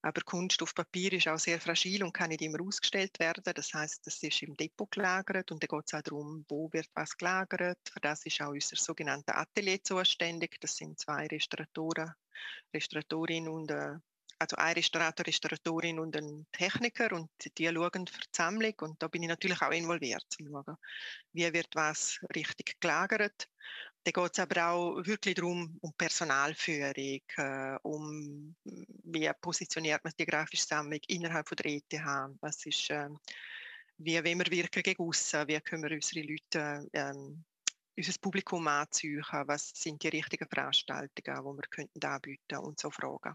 Aber 0.00 0.20
Kunst 0.20 0.62
auf 0.62 0.74
Papier 0.74 1.12
ist 1.12 1.26
auch 1.26 1.40
sehr 1.40 1.60
fragil 1.60 2.04
und 2.04 2.12
kann 2.12 2.28
nicht 2.28 2.42
immer 2.42 2.60
ausgestellt 2.60 3.18
werden. 3.18 3.42
Das 3.52 3.74
heißt, 3.74 4.06
das 4.06 4.22
ist 4.22 4.42
im 4.42 4.56
Depot 4.56 4.88
gelagert 4.90 5.50
und 5.50 5.60
dann 5.60 5.76
geht 5.76 5.86
es 5.86 5.94
auch 5.94 6.02
darum, 6.02 6.44
wo 6.48 6.72
wird 6.72 6.88
was 6.94 7.16
gelagert. 7.16 7.78
Für 7.92 8.00
das 8.00 8.24
ist 8.24 8.40
auch 8.40 8.50
unser 8.50 8.76
sogenannter 8.76 9.36
Atelier 9.36 9.82
zuständig. 9.82 10.60
Das 10.60 10.76
sind 10.76 11.00
zwei 11.00 11.26
Restauratoren, 11.26 12.12
Restauratorin 12.72 13.48
und 13.48 13.72
äh, 13.72 13.96
also 14.38 14.56
ein 14.56 14.74
Restaurator, 14.74 15.26
Restauratorin 15.26 15.98
und 15.98 16.16
ein 16.16 16.46
Techniker 16.52 17.12
und 17.12 17.30
die 17.58 17.66
schauen 17.66 18.06
für 18.06 18.20
die 18.20 18.28
Sammlung 18.32 18.74
und 18.82 19.02
da 19.02 19.08
bin 19.08 19.24
ich 19.24 19.28
natürlich 19.28 19.60
auch 19.60 19.72
involviert, 19.72 20.24
zu 20.28 20.44
schauen, 20.44 20.76
wie 21.32 21.52
wird 21.52 21.74
was 21.74 22.20
richtig 22.36 22.78
gelagert 22.80 23.48
da 24.04 24.10
geht 24.10 24.32
es 24.32 24.38
aber 24.38 24.70
auch 24.70 24.96
wirklich 25.04 25.34
darum, 25.34 25.76
um 25.80 25.92
Personalführung, 25.94 27.20
äh, 27.36 27.78
um 27.82 28.54
wie 28.64 29.30
positioniert 29.40 30.02
man 30.04 30.12
die 30.18 30.26
grafische 30.26 30.64
Sammlung 30.64 31.00
innerhalb 31.08 31.48
von 31.48 31.56
der 31.56 31.72
ETH, 31.72 31.92
was 32.40 32.64
ist, 32.66 32.90
äh, 32.90 33.08
wie 33.98 34.24
wollen 34.24 34.38
wir 34.38 34.50
wirken 34.50 34.82
gegen 34.82 35.02
aussen, 35.02 35.48
wie 35.48 35.60
können 35.60 35.82
wir 35.82 35.92
unsere 35.92 36.26
Leute, 36.26 36.88
ähm, 36.92 37.44
unser 37.96 38.18
Publikum 38.20 38.66
anziehen, 38.68 39.24
was 39.46 39.70
sind 39.74 40.02
die 40.02 40.08
richtigen 40.08 40.48
Veranstaltungen, 40.48 41.10
die 41.16 41.26
wir 41.26 41.68
könnten 41.68 42.04
anbieten 42.04 42.58
und 42.58 42.78
so 42.78 42.90
Fragen. 42.90 43.34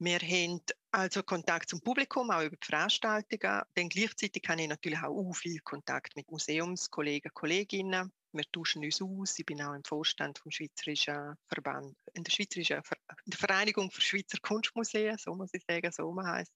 Wir 0.00 0.20
haben 0.20 0.60
also 0.92 1.24
Kontakt 1.24 1.68
zum 1.68 1.80
Publikum, 1.80 2.30
auch 2.30 2.42
über 2.42 2.56
die 2.56 2.66
Veranstaltungen. 2.66 3.62
Dann 3.74 3.88
gleichzeitig 3.88 4.44
habe 4.48 4.62
ich 4.62 4.68
natürlich 4.68 5.02
auch 5.02 5.32
viel 5.32 5.58
Kontakt 5.60 6.14
mit 6.14 6.30
Museumskollegen, 6.30 7.32
Kolleginnen. 7.34 8.12
Wir 8.38 8.50
tauschen 8.52 8.84
uns 8.84 9.02
aus. 9.02 9.38
Ich 9.38 9.44
bin 9.44 9.60
auch 9.60 9.74
im 9.74 9.82
Vorstand 9.82 10.38
vom 10.38 10.52
Schweizerischen 10.52 11.34
Verband, 11.48 11.96
in 12.14 12.22
der 12.22 12.30
Schweizerischen 12.30 12.82
Ver 12.84 12.96
der 13.26 13.38
Vereinigung 13.38 13.90
für 13.90 14.00
Schweizer 14.00 14.38
Kunstmuseen, 14.40 15.18
so 15.18 15.34
muss 15.34 15.52
ich 15.52 15.64
sagen, 15.68 15.90
so 15.90 16.16
heißt. 16.16 16.52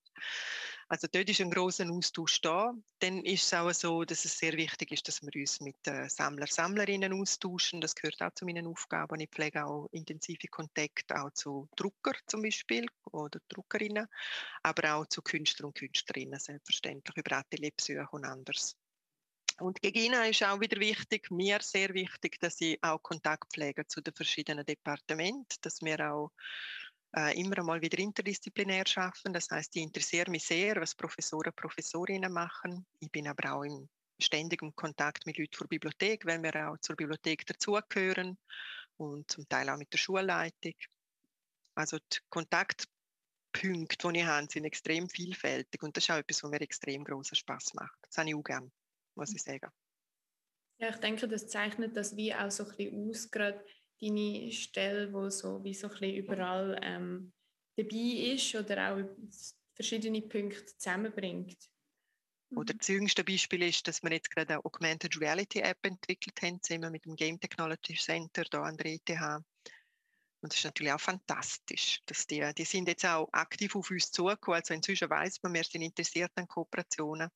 Also 0.87 1.07
dort 1.11 1.29
ist 1.29 1.41
ein 1.41 1.51
großer 1.51 1.89
Austausch 1.89 2.39
da. 2.41 2.73
Dann 2.99 3.25
ist 3.25 3.43
es 3.43 3.53
auch 3.53 3.71
so, 3.73 4.03
dass 4.03 4.25
es 4.25 4.37
sehr 4.37 4.53
wichtig 4.53 4.91
ist, 4.91 5.07
dass 5.07 5.21
wir 5.21 5.31
uns 5.35 5.59
mit 5.59 5.75
äh, 5.87 6.07
Sammler, 6.07 6.47
Sammlerinnen 6.47 7.13
austauschen. 7.13 7.81
Das 7.81 7.95
gehört 7.95 8.21
auch 8.21 8.33
zu 8.33 8.45
meinen 8.45 8.67
Aufgaben. 8.67 9.19
Ich 9.19 9.29
pflege 9.29 9.65
auch 9.65 9.89
intensive 9.91 10.47
Kontakte 10.47 11.21
auch 11.21 11.31
zu 11.31 11.67
Drucker 11.75 12.13
zum 12.27 12.43
Beispiel 12.43 12.85
oder 13.11 13.39
Druckerinnen, 13.49 14.07
aber 14.61 14.95
auch 14.95 15.07
zu 15.07 15.21
Künstlern 15.21 15.67
und 15.67 15.75
Künstlerinnen 15.75 16.39
selbstverständlich 16.39 17.17
über 17.17 17.37
Atelierbesuche 17.37 18.07
und 18.11 18.25
anderes. 18.25 18.77
Und 19.59 19.81
gegen 19.81 19.99
ihn 19.99 20.13
ist 20.13 20.43
auch 20.43 20.59
wieder 20.59 20.79
wichtig, 20.79 21.29
mir 21.29 21.59
sehr 21.61 21.93
wichtig, 21.93 22.39
dass 22.39 22.59
ich 22.61 22.83
auch 22.83 23.01
Kontakt 23.01 23.53
pflege 23.53 23.85
zu 23.87 24.01
den 24.01 24.13
verschiedenen 24.13 24.65
Departementen, 24.65 25.57
dass 25.61 25.81
wir 25.81 26.11
auch 26.11 26.31
äh, 27.15 27.39
immer 27.39 27.59
einmal 27.59 27.81
wieder 27.81 27.99
interdisziplinär 27.99 28.85
schaffen. 28.87 29.33
Das 29.33 29.49
heißt, 29.51 29.75
ich 29.75 29.83
interessiere 29.83 30.31
mich 30.31 30.43
sehr, 30.43 30.75
was 30.77 30.95
Professoren 30.95 31.53
Professorinnen 31.53 32.33
machen. 32.33 32.85
Ich 32.99 33.11
bin 33.11 33.27
aber 33.27 33.53
auch 33.53 33.63
im 33.63 33.87
ständigen 34.19 34.75
Kontakt 34.75 35.25
mit 35.25 35.37
Leuten 35.37 35.57
der 35.59 35.67
Bibliothek, 35.67 36.25
wenn 36.25 36.43
wir 36.43 36.69
auch 36.69 36.77
zur 36.79 36.95
Bibliothek 36.95 37.45
dazugehören 37.45 38.37
und 38.97 39.29
zum 39.29 39.47
Teil 39.47 39.69
auch 39.69 39.77
mit 39.77 39.91
der 39.93 39.97
Schulleitung. 39.97 40.73
Also 41.75 41.97
die 41.97 42.19
Kontaktpunkte, 42.29 44.11
die 44.11 44.19
ich 44.19 44.25
habe, 44.25 44.47
sind 44.49 44.65
extrem 44.65 45.09
vielfältig 45.09 45.81
und 45.83 45.95
das 45.97 46.05
ist 46.05 46.11
auch 46.11 46.17
etwas, 46.17 46.43
was 46.43 46.51
mir 46.51 46.61
extrem 46.61 47.03
großen 47.03 47.35
Spaß 47.35 47.73
macht. 47.75 47.97
Das 48.03 48.17
habe 48.17 48.29
ich 48.29 48.35
auch 48.35 48.43
gerne, 48.43 48.71
muss 49.15 49.33
ich 49.33 49.41
sagen. 49.41 49.69
Ja, 50.79 50.89
ich 50.89 50.97
denke, 50.97 51.27
das 51.27 51.47
zeichnet 51.47 51.95
das 51.95 52.15
wie 52.15 52.33
auch 52.33 52.51
so 52.51 52.65
ein 52.65 52.75
bisschen 52.75 53.09
aus, 53.09 53.31
gerade 53.31 53.63
deine 54.01 54.51
Stelle, 54.51 55.13
wo 55.13 55.29
so 55.29 55.63
wie 55.63 55.73
so 55.73 55.87
ein 55.87 55.93
bisschen 55.93 56.15
überall 56.15 56.79
ähm, 56.83 57.33
dabei 57.75 58.33
ist 58.33 58.55
oder 58.55 58.93
auch 58.93 58.99
verschiedene 59.75 60.21
Punkte 60.21 60.65
zusammenbringt. 60.77 61.57
Oder 62.55 62.73
mhm. 62.73 62.77
das 62.77 62.87
jüngste 62.87 63.23
Beispiel 63.23 63.63
ist, 63.63 63.87
dass 63.87 64.03
wir 64.03 64.11
jetzt 64.11 64.29
gerade 64.29 64.53
eine 64.53 64.65
Augmented 64.65 65.19
Reality 65.19 65.59
App 65.59 65.79
entwickelt 65.83 66.41
haben, 66.41 66.61
zusammen 66.61 66.91
mit 66.91 67.05
dem 67.05 67.15
Game 67.15 67.39
Technology 67.39 67.95
Center 67.95 68.43
hier 68.49 68.61
an 68.61 68.77
der 68.77 68.93
ETH. 68.93 69.09
Und 70.41 70.51
das 70.51 70.59
ist 70.59 70.65
natürlich 70.65 70.91
auch 70.91 70.99
fantastisch, 70.99 72.01
dass 72.05 72.27
die, 72.27 72.45
die 72.57 72.65
sind 72.65 72.89
jetzt 72.89 73.05
auch 73.05 73.29
aktiv 73.31 73.75
auf 73.75 73.89
uns 73.89 74.11
zugekommen. 74.11 74.59
Also 74.59 74.73
inzwischen 74.73 75.09
weiß 75.09 75.41
man, 75.41 75.53
wir 75.53 75.63
sind 75.63 75.81
interessiert 75.81 76.31
an 76.35 76.47
Kooperationen. 76.47 77.29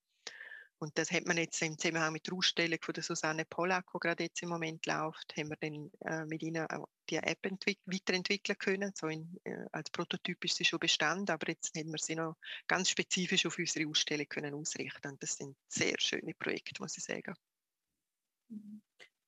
Und 0.80 0.98
das 0.98 1.12
hat 1.12 1.26
man 1.26 1.38
jetzt 1.38 1.62
im 1.62 1.78
Zusammenhang 1.78 2.14
mit 2.14 2.28
der 2.28 2.36
Ausstellung 2.36 2.78
von 2.82 2.94
der 2.94 3.04
Susanne 3.04 3.46
Pollack, 3.46 3.86
die 3.94 4.00
gerade 4.00 4.24
jetzt 4.24 4.44
im 4.44 4.50
Moment 4.50 4.86
läuft, 4.86 5.36
haben 5.36 5.50
wir 5.50 5.58
dann 5.58 5.92
äh, 6.02 6.26
mit 6.26 6.44
ihnen 6.44 6.68
die 7.10 7.18
App 7.18 7.40
weiterentwickeln 7.86 8.58
können. 8.60 8.92
So 8.96 9.08
in, 9.08 9.40
äh, 9.44 9.66
als 9.72 9.90
Prototyp 9.90 10.44
ist 10.46 10.58
sie 10.58 10.66
schon 10.66 10.80
bestanden, 10.80 11.32
aber 11.32 11.48
jetzt 11.50 11.76
haben 11.76 11.92
wir 11.92 11.98
sie 11.98 12.16
noch 12.16 12.36
ganz 12.68 12.90
spezifisch 12.90 13.46
auf 13.46 13.58
unsere 13.58 13.90
Ausstellung 13.90 14.28
können 14.28 14.54
ausrichten. 14.54 15.08
Und 15.08 15.24
das 15.24 15.36
sind 15.36 15.56
sehr 15.68 15.96
schöne 16.00 16.34
Projekte, 16.36 16.82
muss 16.82 16.98
ich 16.98 17.04
sagen. 17.04 17.34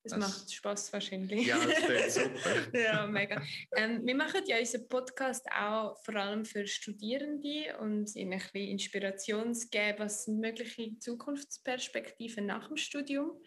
Es 0.02 0.16
macht 0.16 0.50
Spaß 0.50 0.92
wahrscheinlich. 0.94 1.46
Ja, 1.46 1.58
das 1.58 2.14
super. 2.14 2.78
ja, 2.78 3.06
mega. 3.06 3.42
Ähm, 3.76 4.00
wir 4.06 4.14
machen 4.14 4.40
ja 4.46 4.58
unseren 4.58 4.88
Podcast 4.88 5.46
auch 5.52 5.96
vor 6.02 6.16
allem 6.16 6.44
für 6.44 6.66
Studierende 6.66 7.76
und 7.80 8.14
ihnen 8.16 8.32
ein 8.32 8.38
bisschen 8.38 8.68
Inspiration 8.68 9.54
zu 9.54 9.68
geben, 9.68 9.98
was 9.98 10.26
mögliche 10.26 10.98
Zukunftsperspektiven 10.98 12.46
nach 12.46 12.68
dem 12.68 12.78
Studium. 12.78 13.42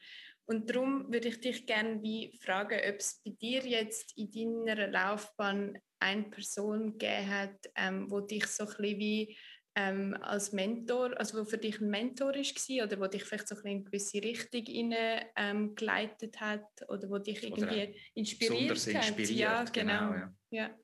Und 0.46 0.70
darum 0.70 1.12
würde 1.12 1.30
ich 1.30 1.40
dich 1.40 1.66
gerne 1.66 2.02
wie 2.04 2.38
fragen, 2.44 2.80
ob 2.88 2.96
es 2.98 3.22
bei 3.24 3.32
dir 3.32 3.66
jetzt 3.66 4.16
in 4.18 4.66
deiner 4.66 4.88
Laufbahn 4.90 5.80
eine 6.00 6.24
Person 6.24 6.98
gegeben 6.98 7.30
hat, 7.30 7.70
ähm, 7.76 8.12
wo 8.12 8.20
dich 8.20 8.46
so 8.48 8.64
ein 8.64 8.70
bisschen 8.70 9.00
wie 9.00 9.38
ähm, 9.76 10.16
als 10.22 10.52
Mentor, 10.52 11.18
also 11.18 11.40
wo 11.40 11.46
für 11.46 11.58
dich 11.58 11.82
ein 11.82 11.90
Mentor 11.90 12.34
war 12.36 12.86
oder 12.86 13.00
wo 13.00 13.08
dich 13.08 13.24
vielleicht 13.24 13.48
so 13.48 13.56
ein 13.56 13.62
in 13.62 13.72
eine 13.78 13.84
gewisse 13.84 14.22
Richtung 14.22 14.66
rein, 14.66 15.26
ähm, 15.36 15.76
geleitet 15.76 16.40
hat 16.40 16.68
oder 16.90 17.10
wo 17.10 17.18
dich 17.18 17.44
irgendwie 17.44 17.96
inspiriert 18.14 18.78
hat. 18.78 18.88
Inspiriert, 18.88 19.30
ja, 19.30 19.64
genau. 19.64 20.12
genau 20.12 20.14
ja. 20.14 20.34
ja. 20.52 20.80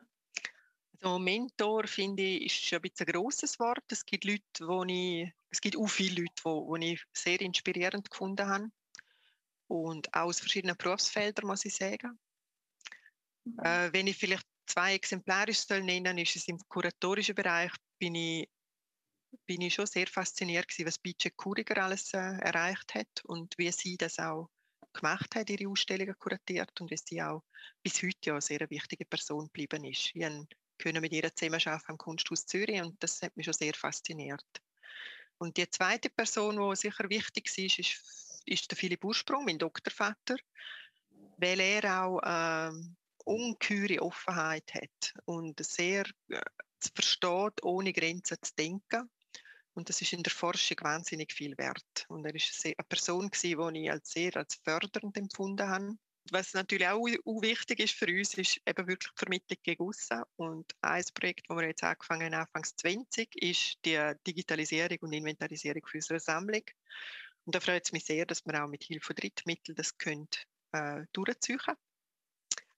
Also 1.01 1.19
Mentor 1.19 1.87
finde 1.87 2.23
ich 2.23 2.45
ist 2.45 2.73
ein 2.73 2.81
bisschen 2.81 3.07
ein 3.07 3.13
grosses 3.13 3.59
Wort. 3.59 3.83
Es 3.89 4.05
gibt 4.05 4.25
Leute, 4.25 4.43
wo 4.61 4.83
ich, 4.83 5.31
es 5.49 5.61
gibt 5.61 5.77
auch 5.77 5.87
viele 5.87 6.21
Leute, 6.21 6.43
wo, 6.43 6.67
wo 6.67 6.75
ich 6.75 7.01
sehr 7.13 7.39
inspirierend 7.41 8.09
gefunden 8.09 8.47
habe 8.47 8.69
und 9.67 10.13
auch 10.13 10.25
aus 10.25 10.39
verschiedenen 10.39 10.75
Berufsfeldern 10.75 11.47
muss 11.47 11.63
ich 11.63 11.75
sagen. 11.75 12.19
Mhm. 13.45 13.59
Äh, 13.63 13.93
wenn 13.93 14.07
ich 14.07 14.17
vielleicht 14.17 14.47
zwei 14.65 14.95
exemplarisch 14.95 15.59
soll 15.59 15.83
nennen, 15.83 16.17
ist 16.17 16.35
es 16.35 16.47
im 16.47 16.59
kuratorischen 16.67 17.35
Bereich 17.35 17.71
bin 17.99 18.15
ich 18.15 18.49
bin 19.45 19.61
ich 19.61 19.73
schon 19.73 19.87
sehr 19.87 20.07
fasziniert 20.07 20.67
gewesen, 20.67 20.87
was 20.87 20.97
Bice 20.97 21.31
Kuriger 21.35 21.83
alles 21.83 22.13
äh, 22.13 22.17
erreicht 22.17 22.95
hat 22.95 23.23
und 23.25 23.57
wie 23.57 23.71
sie 23.71 23.97
das 23.97 24.19
auch 24.19 24.49
gemacht 24.93 25.35
hat, 25.35 25.49
ihre 25.49 25.69
Ausstellungen 25.69 26.17
kuratiert 26.17 26.79
und 26.81 26.91
wie 26.91 26.97
sie 26.97 27.21
auch 27.21 27.43
bis 27.83 28.01
heute 28.01 28.17
ja 28.23 28.33
eine 28.33 28.41
sehr 28.41 28.69
wichtige 28.69 29.05
Person 29.05 29.45
geblieben 29.45 29.83
ist. 29.85 30.11
Ich 30.13 30.25
können 30.77 31.01
mit 31.01 31.11
ihr 31.11 31.35
zusammenarbeiten 31.35 31.91
am 31.91 31.97
Kunsthaus 31.97 32.45
Zürich 32.45 32.81
und 32.81 33.01
das 33.03 33.21
hat 33.21 33.35
mich 33.35 33.45
schon 33.45 33.53
sehr 33.53 33.73
fasziniert. 33.73 34.45
Und 35.37 35.57
die 35.57 35.69
zweite 35.69 36.09
Person, 36.09 36.57
die 36.57 36.75
sicher 36.75 37.09
wichtig 37.09 37.49
war, 37.57 37.65
ist, 37.65 38.41
ist 38.45 38.71
der 38.71 38.77
Philipp 38.77 39.03
Ursprung, 39.03 39.45
mein 39.45 39.57
Doktorvater, 39.57 40.37
weil 41.37 41.59
er 41.59 42.03
auch 42.03 42.21
ähm, 42.23 42.95
ungeheure 43.25 44.01
Offenheit 44.01 44.73
hat 44.73 45.13
und 45.25 45.63
sehr 45.63 46.05
äh, 46.29 46.41
versteht, 46.93 47.63
ohne 47.63 47.93
Grenzen 47.93 48.37
zu 48.41 48.53
denken 48.55 49.09
und 49.73 49.89
das 49.89 50.01
ist 50.01 50.13
in 50.13 50.23
der 50.23 50.33
Forschung 50.33 50.77
wahnsinnig 50.81 51.31
viel 51.33 51.57
wert. 51.57 52.05
Und 52.09 52.25
er 52.25 52.35
ist 52.35 52.65
eine 52.65 52.75
Person, 52.87 53.29
die 53.31 53.83
ich 53.83 53.91
als 53.91 54.11
sehr 54.11 54.35
als 54.35 54.55
fördernd 54.55 55.15
empfunden 55.17 55.67
habe. 55.67 55.95
Was 56.31 56.53
natürlich 56.53 56.87
auch, 56.87 57.05
wichtig 57.41 57.79
ist 57.79 57.95
für 57.95 58.07
uns, 58.07 58.33
ist 58.35 58.59
eben 58.65 58.87
wirklich 58.87 59.11
die 59.13 59.19
Vermittlung 59.19 59.59
gegen 59.63 59.83
aussen. 59.83 60.21
Und 60.35 60.75
ein 60.81 61.03
Projekt, 61.13 61.49
das 61.49 61.57
wir 61.57 61.67
jetzt 61.67 61.83
angefangen 61.83 62.35
haben, 62.35 62.41
Anfangs 62.41 62.75
20, 62.75 63.35
ist 63.41 63.77
die 63.85 63.99
Digitalisierung 64.27 64.97
und 65.01 65.13
Inventarisierung 65.13 65.85
für 65.87 65.97
unsere 65.97 66.19
Sammlung. 66.19 66.63
Und 67.45 67.55
da 67.55 67.59
freut 67.59 67.85
es 67.85 67.91
mich 67.91 68.05
sehr, 68.05 68.25
dass 68.25 68.45
wir 68.45 68.63
auch 68.63 68.67
mit 68.67 68.83
Hilfe 68.83 69.07
von 69.07 69.15
Drittmitteln 69.15 69.75
das 69.75 69.97
können, 69.97 70.27
äh, 70.71 71.03
durchziehen 71.13 71.59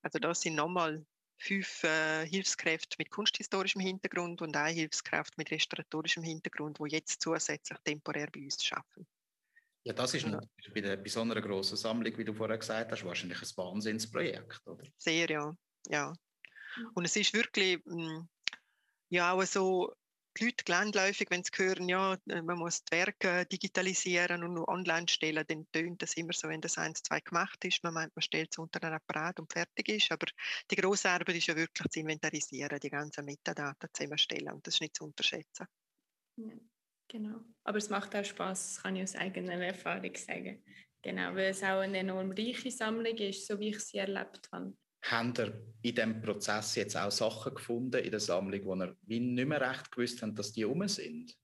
Also 0.01 0.19
da 0.19 0.33
sind 0.33 0.55
nochmal 0.55 1.05
fünf 1.41 1.83
äh, 1.83 2.25
Hilfskräfte 2.27 2.95
mit 2.99 3.09
kunsthistorischem 3.09 3.81
Hintergrund 3.81 4.41
und 4.41 4.55
eine 4.55 4.73
Hilfskraft 4.73 5.37
mit 5.37 5.49
restauratorischem 5.51 6.23
Hintergrund, 6.23 6.77
die 6.79 6.91
jetzt 6.91 7.21
zusätzlich 7.21 7.79
temporär 7.83 8.27
bei 8.31 8.41
uns 8.41 8.71
arbeiten. 8.71 9.07
Ja, 9.83 9.93
das 9.93 10.13
ist 10.13 10.27
ja. 10.27 10.39
bei 10.73 10.81
der 10.81 10.97
besonderen 10.97 11.41
grossen 11.41 11.75
Sammlung, 11.75 12.15
wie 12.15 12.25
du 12.25 12.33
vorher 12.33 12.57
gesagt 12.57 12.91
hast, 12.91 13.03
wahrscheinlich 13.03 13.41
ein 13.41 13.57
Wahnsinnsprojekt, 13.57 14.61
oder? 14.67 14.83
Sehr, 14.97 15.27
ja. 15.29 15.55
ja. 15.89 16.13
Und 16.93 17.05
es 17.05 17.15
ist 17.15 17.33
wirklich 17.33 17.83
mh, 17.85 17.95
hm, 17.95 18.29
ja 19.09 19.33
auch 19.33 19.43
so 19.43 19.91
die 20.37 20.45
Leute 20.45 20.63
landläufig, 20.67 21.27
wenn 21.29 21.43
sie 21.43 21.51
hören, 21.55 21.89
ja, 21.89 22.17
man 22.25 22.57
muss 22.57 22.83
die 22.83 22.95
Werke 22.95 23.45
digitalisieren 23.45 24.43
und 24.43 24.57
online 24.67 25.07
stellen, 25.09 25.45
dann 25.47 25.67
tönt 25.71 26.01
das 26.01 26.13
immer 26.15 26.33
so, 26.33 26.47
wenn 26.47 26.61
das 26.61 26.77
eins, 26.77 27.03
zwei 27.03 27.19
gemacht 27.19 27.63
ist. 27.65 27.83
Man 27.83 27.93
meint, 27.93 28.15
man 28.15 28.21
stellt 28.21 28.49
es 28.51 28.57
unter 28.57 28.81
ein 28.83 28.93
Apparat 28.93 29.39
und 29.39 29.51
fertig 29.51 29.89
ist. 29.89 30.11
Aber 30.11 30.27
die 30.69 30.75
grosse 30.75 31.09
Arbeit 31.09 31.35
ist 31.35 31.47
ja 31.47 31.55
wirklich 31.55 31.91
zu 31.91 31.99
inventarisieren, 31.99 32.79
die 32.79 32.89
ganzen 32.89 33.25
Metadaten 33.25 33.89
zusammenstellen 33.93 34.53
und 34.53 34.65
das 34.65 34.75
ist 34.75 34.81
nicht 34.81 34.95
zu 34.95 35.05
unterschätzen. 35.05 35.67
Ja, 36.37 36.53
genau. 37.07 37.41
Aber 37.63 37.77
es 37.77 37.89
macht 37.89 38.15
auch 38.15 38.23
Spaß, 38.23 38.75
das 38.75 38.83
kann 38.83 38.95
ich 38.95 39.03
aus 39.03 39.15
eigener 39.15 39.53
Erfahrung 39.53 40.15
sagen. 40.15 40.63
Genau, 41.01 41.35
weil 41.35 41.49
es 41.49 41.63
auch 41.63 41.79
eine 41.79 41.99
enorm 41.99 42.31
reiche 42.31 42.71
Sammlung 42.71 43.17
ist, 43.17 43.47
so 43.47 43.59
wie 43.59 43.69
ich 43.69 43.79
sie 43.79 43.97
erlebt 43.97 44.49
habe 44.51 44.73
haben 45.03 45.33
ihr 45.37 45.53
in 45.81 45.95
diesem 45.95 46.21
Prozess 46.21 46.75
jetzt 46.75 46.95
auch 46.95 47.11
Sachen 47.11 47.55
gefunden 47.55 48.03
in 48.03 48.11
der 48.11 48.19
Sammlung, 48.19 48.65
wo 48.65 48.75
ihr 48.75 48.95
wie 49.03 49.19
nicht 49.19 49.47
mehr 49.47 49.61
recht 49.61 49.91
gewusst 49.91 50.21
habt, 50.21 50.37
dass 50.37 50.51
die 50.51 50.65
um 50.65 50.87
sind? 50.87 51.35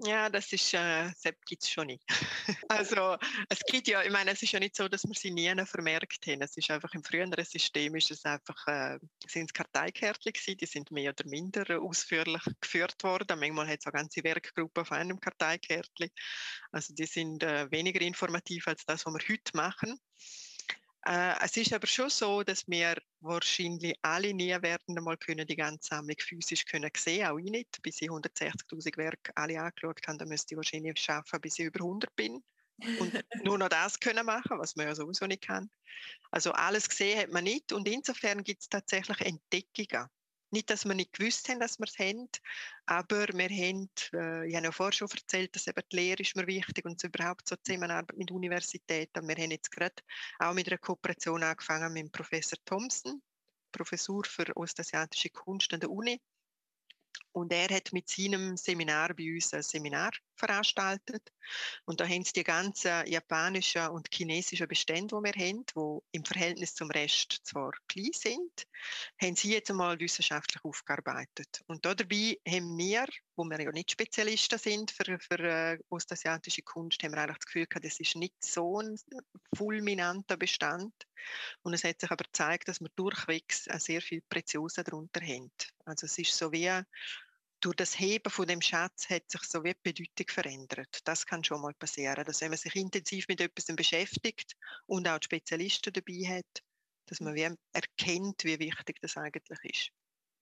Ja, 0.00 0.30
das 0.30 0.52
ist, 0.52 0.72
äh, 0.74 1.10
das 1.24 1.34
gibt 1.44 1.64
es 1.64 1.70
schon 1.70 1.88
nicht. 1.88 2.04
also, 2.68 3.16
es 3.48 3.58
gibt 3.66 3.88
ja, 3.88 4.00
ich 4.04 4.12
meine, 4.12 4.30
es 4.30 4.40
ist 4.40 4.52
ja 4.52 4.60
nicht 4.60 4.76
so, 4.76 4.86
dass 4.86 5.02
wir 5.02 5.14
sie 5.14 5.32
nie 5.32 5.52
vermerkt 5.66 6.24
haben. 6.28 6.40
Es 6.40 6.56
ist 6.56 6.70
einfach 6.70 6.94
im 6.94 7.02
früheren 7.02 7.34
System 7.44 7.96
ist 7.96 8.12
es 8.12 8.24
einfach, 8.24 8.64
äh, 8.68 9.00
sind 9.26 9.50
es 9.50 9.52
Karteikärtchen 9.52 10.32
gewesen, 10.32 10.56
die 10.56 10.66
sind 10.66 10.92
mehr 10.92 11.10
oder 11.10 11.28
minder 11.28 11.80
ausführlich 11.82 12.42
geführt 12.60 13.02
worden. 13.02 13.40
Manchmal 13.40 13.66
hat 13.66 13.80
es 13.80 13.86
auch 13.88 13.92
ganze 13.92 14.22
Werkgruppen 14.22 14.82
auf 14.82 14.92
einem 14.92 15.18
Karteikärtchen. 15.18 16.10
Also, 16.70 16.94
die 16.94 17.06
sind 17.06 17.42
äh, 17.42 17.68
weniger 17.72 18.00
informativ 18.00 18.68
als 18.68 18.84
das, 18.86 19.04
was 19.04 19.12
wir 19.12 19.28
heute 19.28 19.56
machen. 19.56 19.98
Äh, 21.06 21.34
es 21.44 21.56
ist 21.56 21.72
aber 21.72 21.86
schon 21.86 22.10
so, 22.10 22.42
dass 22.42 22.66
wir 22.68 22.96
wahrscheinlich 23.20 23.96
alle 24.02 24.34
nie 24.34 24.50
werden 24.50 24.98
einmal 24.98 25.16
können 25.16 25.46
die 25.46 25.56
ganze 25.56 25.88
Sammlung 25.88 26.16
physisch 26.20 26.64
können 26.64 26.90
sehen, 26.96 27.26
auch 27.26 27.38
ich 27.38 27.50
nicht. 27.50 27.80
Bis 27.82 28.02
ich 28.02 28.10
160.000 28.10 28.96
Werke 28.96 29.32
alle 29.36 29.60
angeschaut 29.60 30.00
habe, 30.06 30.18
dann 30.18 30.28
müsste 30.28 30.54
ich 30.54 30.56
wahrscheinlich 30.56 30.98
schaffen, 30.98 31.40
bis 31.40 31.58
ich 31.58 31.66
über 31.66 31.80
100 31.80 32.14
bin 32.16 32.42
und 32.98 33.12
nur 33.44 33.58
noch 33.58 33.68
das 33.68 33.98
können 33.98 34.26
machen, 34.26 34.58
was 34.58 34.76
man 34.76 34.86
ja 34.86 34.94
sowieso 34.94 35.26
nicht 35.26 35.42
kann. 35.42 35.70
Also 36.30 36.52
alles 36.52 36.88
gesehen 36.88 37.18
hat 37.18 37.30
man 37.30 37.44
nicht 37.44 37.72
und 37.72 37.88
insofern 37.88 38.44
gibt 38.44 38.62
es 38.62 38.68
tatsächlich 38.68 39.20
Entdeckungen. 39.20 40.08
Nicht, 40.50 40.70
dass 40.70 40.86
wir 40.86 40.94
nicht 40.94 41.12
gewusst 41.12 41.48
haben, 41.48 41.60
dass 41.60 41.78
wir 41.78 41.86
es 41.86 41.98
haben, 41.98 42.28
aber 42.86 43.26
wir 43.28 43.48
haben, 43.48 43.90
äh, 44.14 44.48
ich 44.48 44.56
habe 44.56 44.64
ja 44.64 44.72
vorher 44.72 44.92
schon 44.92 45.08
erzählt, 45.10 45.54
dass 45.54 45.66
eben 45.66 45.82
die 45.92 45.96
Lehre 45.96 46.22
ist 46.22 46.36
mir 46.36 46.46
wichtig 46.46 46.86
und 46.86 47.02
überhaupt 47.04 47.48
so 47.48 47.56
Zusammenarbeit 47.56 48.16
mit 48.16 48.30
Universitäten. 48.30 49.28
Wir 49.28 49.36
haben 49.36 49.50
jetzt 49.50 49.70
gerade 49.70 49.96
auch 50.38 50.54
mit 50.54 50.66
einer 50.68 50.78
Kooperation 50.78 51.42
angefangen 51.42 51.92
mit 51.92 52.04
dem 52.04 52.10
Professor 52.10 52.58
Thompson, 52.64 53.20
Professor 53.72 54.24
für 54.24 54.56
Ostasiatische 54.56 55.28
Kunst 55.30 55.72
an 55.74 55.80
der 55.80 55.90
Uni. 55.90 56.18
Und 57.32 57.52
er 57.52 57.68
hat 57.68 57.92
mit 57.92 58.08
seinem 58.08 58.56
Seminar 58.56 59.14
bei 59.14 59.34
uns 59.34 59.52
ein 59.52 59.62
Seminar 59.62 60.12
veranstaltet. 60.38 61.22
Und 61.84 62.00
da 62.00 62.06
haben 62.06 62.24
sie 62.24 62.32
die 62.32 62.44
ganzen 62.44 63.06
japanischen 63.06 63.88
und 63.88 64.08
chinesischen 64.12 64.68
Bestände, 64.68 65.16
die 65.16 65.24
wir 65.24 65.46
haben, 65.46 65.64
die 65.66 66.16
im 66.16 66.24
Verhältnis 66.24 66.74
zum 66.74 66.90
Rest 66.90 67.40
zwar 67.44 67.72
klein 67.88 68.12
sind, 68.12 68.66
haben 69.20 69.36
sie 69.36 69.52
jetzt 69.52 69.70
einmal 69.70 69.98
wissenschaftlich 69.98 70.62
aufgearbeitet. 70.64 71.62
Und 71.66 71.84
dabei 71.84 72.38
haben 72.46 72.76
wir, 72.76 73.06
wo 73.36 73.44
wir 73.44 73.60
ja 73.60 73.72
nicht 73.72 73.90
Spezialisten 73.90 74.58
sind 74.58 74.90
für, 74.90 75.18
für 75.18 75.38
äh, 75.38 75.78
ostasiatische 75.88 76.62
Kunst, 76.62 77.02
haben 77.02 77.12
wir 77.12 77.22
eigentlich 77.22 77.38
das 77.38 77.46
Gefühl 77.46 77.66
gehabt, 77.66 77.84
das 77.84 78.00
ist 78.00 78.16
nicht 78.16 78.44
so 78.44 78.80
ein 78.80 78.96
fulminanter 79.56 80.36
Bestand. 80.36 80.92
Und 81.62 81.74
es 81.74 81.84
hat 81.84 82.00
sich 82.00 82.10
aber 82.10 82.24
gezeigt, 82.24 82.68
dass 82.68 82.80
wir 82.80 82.90
durchwegs 82.96 83.64
sehr 83.64 84.00
viel 84.00 84.22
Preziosa 84.28 84.82
darunter 84.82 85.20
haben. 85.20 85.50
Also 85.84 86.06
es 86.06 86.18
ist 86.18 86.36
so 86.36 86.52
wie 86.52 86.70
durch 87.60 87.76
das 87.76 87.98
Heben 87.98 88.30
von 88.30 88.46
dem 88.46 88.60
Schatz 88.60 89.08
hat 89.10 89.30
sich 89.30 89.42
so 89.42 89.64
wie 89.64 89.74
die 89.74 89.92
Bedeutung 89.92 90.28
verändert. 90.28 91.00
Das 91.04 91.26
kann 91.26 91.42
schon 91.42 91.60
mal 91.60 91.74
passieren, 91.74 92.24
dass 92.24 92.40
wenn 92.40 92.50
man 92.50 92.58
sich 92.58 92.74
intensiv 92.76 93.26
mit 93.28 93.40
etwas 93.40 93.66
beschäftigt 93.74 94.54
und 94.86 95.08
auch 95.08 95.18
die 95.18 95.24
Spezialisten 95.24 95.92
dabei 95.92 96.38
hat, 96.38 96.62
dass 97.06 97.20
man 97.20 97.34
wie 97.34 97.48
erkennt, 97.72 98.44
wie 98.44 98.58
wichtig 98.58 98.98
das 99.00 99.16
eigentlich 99.16 99.58
ist. 99.64 99.90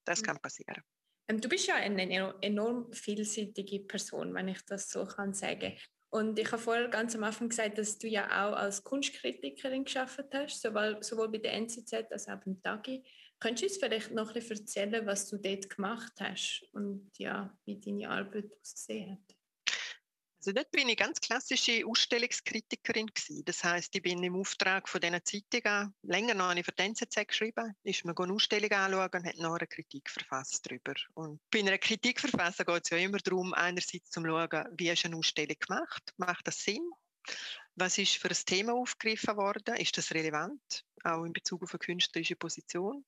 Das 0.04 0.22
kann 0.22 0.38
passieren. 0.38 0.82
Ähm, 1.28 1.40
du 1.40 1.48
bist 1.48 1.66
ja 1.66 1.76
eine 1.76 2.34
enorm 2.42 2.92
vielseitige 2.92 3.80
Person, 3.80 4.34
wenn 4.34 4.48
ich 4.48 4.62
das 4.66 4.90
so 4.90 5.04
kann 5.04 5.34
sagen. 5.34 5.76
Und 6.10 6.38
ich 6.38 6.50
habe 6.52 6.62
vorher 6.62 6.88
ganz 6.88 7.14
am 7.14 7.24
Anfang 7.24 7.48
gesagt, 7.48 7.78
dass 7.78 7.98
du 7.98 8.06
ja 8.06 8.26
auch 8.26 8.56
als 8.56 8.82
Kunstkritikerin 8.84 9.84
geschafft 9.84 10.24
hast, 10.32 10.62
sowohl, 10.62 11.02
sowohl 11.02 11.28
bei 11.28 11.38
der 11.38 11.54
NZZ 11.54 11.92
als 12.10 12.28
auch 12.28 12.40
beim 12.44 12.62
TAGI. 12.62 13.04
Könntest 13.38 13.62
du 13.62 13.66
uns 13.66 13.76
vielleicht 13.78 14.10
noch 14.12 14.28
ein 14.28 14.34
bisschen 14.34 14.58
erzählen, 14.58 15.06
was 15.06 15.28
du 15.28 15.36
dort 15.36 15.68
gemacht 15.68 16.12
hast 16.20 16.66
und 16.72 17.10
ja, 17.18 17.56
wie 17.64 17.78
deine 17.78 18.08
Arbeit 18.08 18.50
ausgesehen 18.60 19.12
hat? 19.12 19.36
Also 20.46 20.54
dort 20.54 20.70
bin 20.70 20.88
ich 20.88 20.96
ganz 20.96 21.20
klassische 21.20 21.84
Ausstellungskritikerin 21.84 23.08
gewesen. 23.08 23.44
Das 23.46 23.64
heißt, 23.64 23.92
ich 23.96 24.02
bin 24.02 24.22
im 24.22 24.36
Auftrag 24.36 24.88
von 24.88 25.00
diesen 25.00 25.20
Zeitungen 25.24 25.92
länger 26.02 26.34
noch 26.34 26.50
eine 26.50 26.62
für 26.62 26.70
die 26.70 26.84
NZZ 26.84 27.26
geschrieben, 27.26 27.74
ist 27.82 28.04
mir 28.04 28.14
eine 28.16 28.32
Ausstellung 28.32 28.70
anschauen 28.70 29.10
und 29.12 29.26
hat 29.26 29.38
noch 29.38 29.56
eine 29.56 29.66
Kritik 29.66 30.08
verfasst 30.08 30.64
darüber. 30.64 30.94
Und 31.14 31.40
bei 31.50 31.58
einer 31.58 31.78
Kritik 31.78 32.20
verfassen 32.20 32.64
geht 32.64 32.84
es 32.84 32.90
ja 32.90 32.98
immer 32.98 33.18
darum, 33.18 33.54
einerseits 33.54 34.08
zu 34.10 34.22
schauen, 34.24 34.64
wie 34.78 34.88
ist 34.88 35.04
eine 35.04 35.16
Ausstellung 35.16 35.56
gemacht, 35.58 36.14
macht 36.16 36.46
das 36.46 36.62
Sinn? 36.62 36.92
Was 37.74 37.98
ist 37.98 38.14
für 38.14 38.28
ein 38.28 38.36
Thema 38.46 38.74
aufgegriffen 38.74 39.36
worden? 39.36 39.74
Ist 39.74 39.98
das 39.98 40.12
relevant, 40.12 40.84
auch 41.02 41.24
in 41.24 41.32
Bezug 41.32 41.64
auf 41.64 41.72
eine 41.72 41.80
künstlerische 41.80 42.36
Position? 42.36 43.04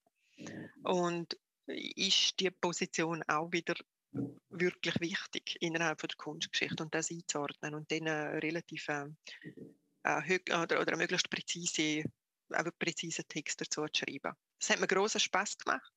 Und 0.84 1.36
ist 1.66 2.40
die 2.40 2.50
Position 2.50 3.22
auch 3.24 3.52
wieder 3.52 3.74
wirklich 4.50 5.00
wichtig 5.00 5.56
innerhalb 5.60 5.98
der 5.98 6.16
Kunstgeschichte 6.16 6.82
und 6.82 6.94
das 6.94 7.10
einzuordnen 7.10 7.74
und 7.74 7.90
dann 7.90 8.08
relativ 8.08 8.88
äh, 8.88 9.06
äh, 10.04 10.40
oder, 10.54 10.80
oder 10.80 10.96
möglichst 10.96 11.28
präzise, 11.28 12.02
äh, 12.50 12.72
präzise 12.78 13.24
Text 13.24 13.60
dazu 13.60 13.86
zu 13.86 14.04
schreiben. 14.04 14.34
Das 14.58 14.70
hat 14.70 14.80
mir 14.80 14.86
großen 14.86 15.20
Spaß 15.20 15.58
gemacht, 15.58 15.92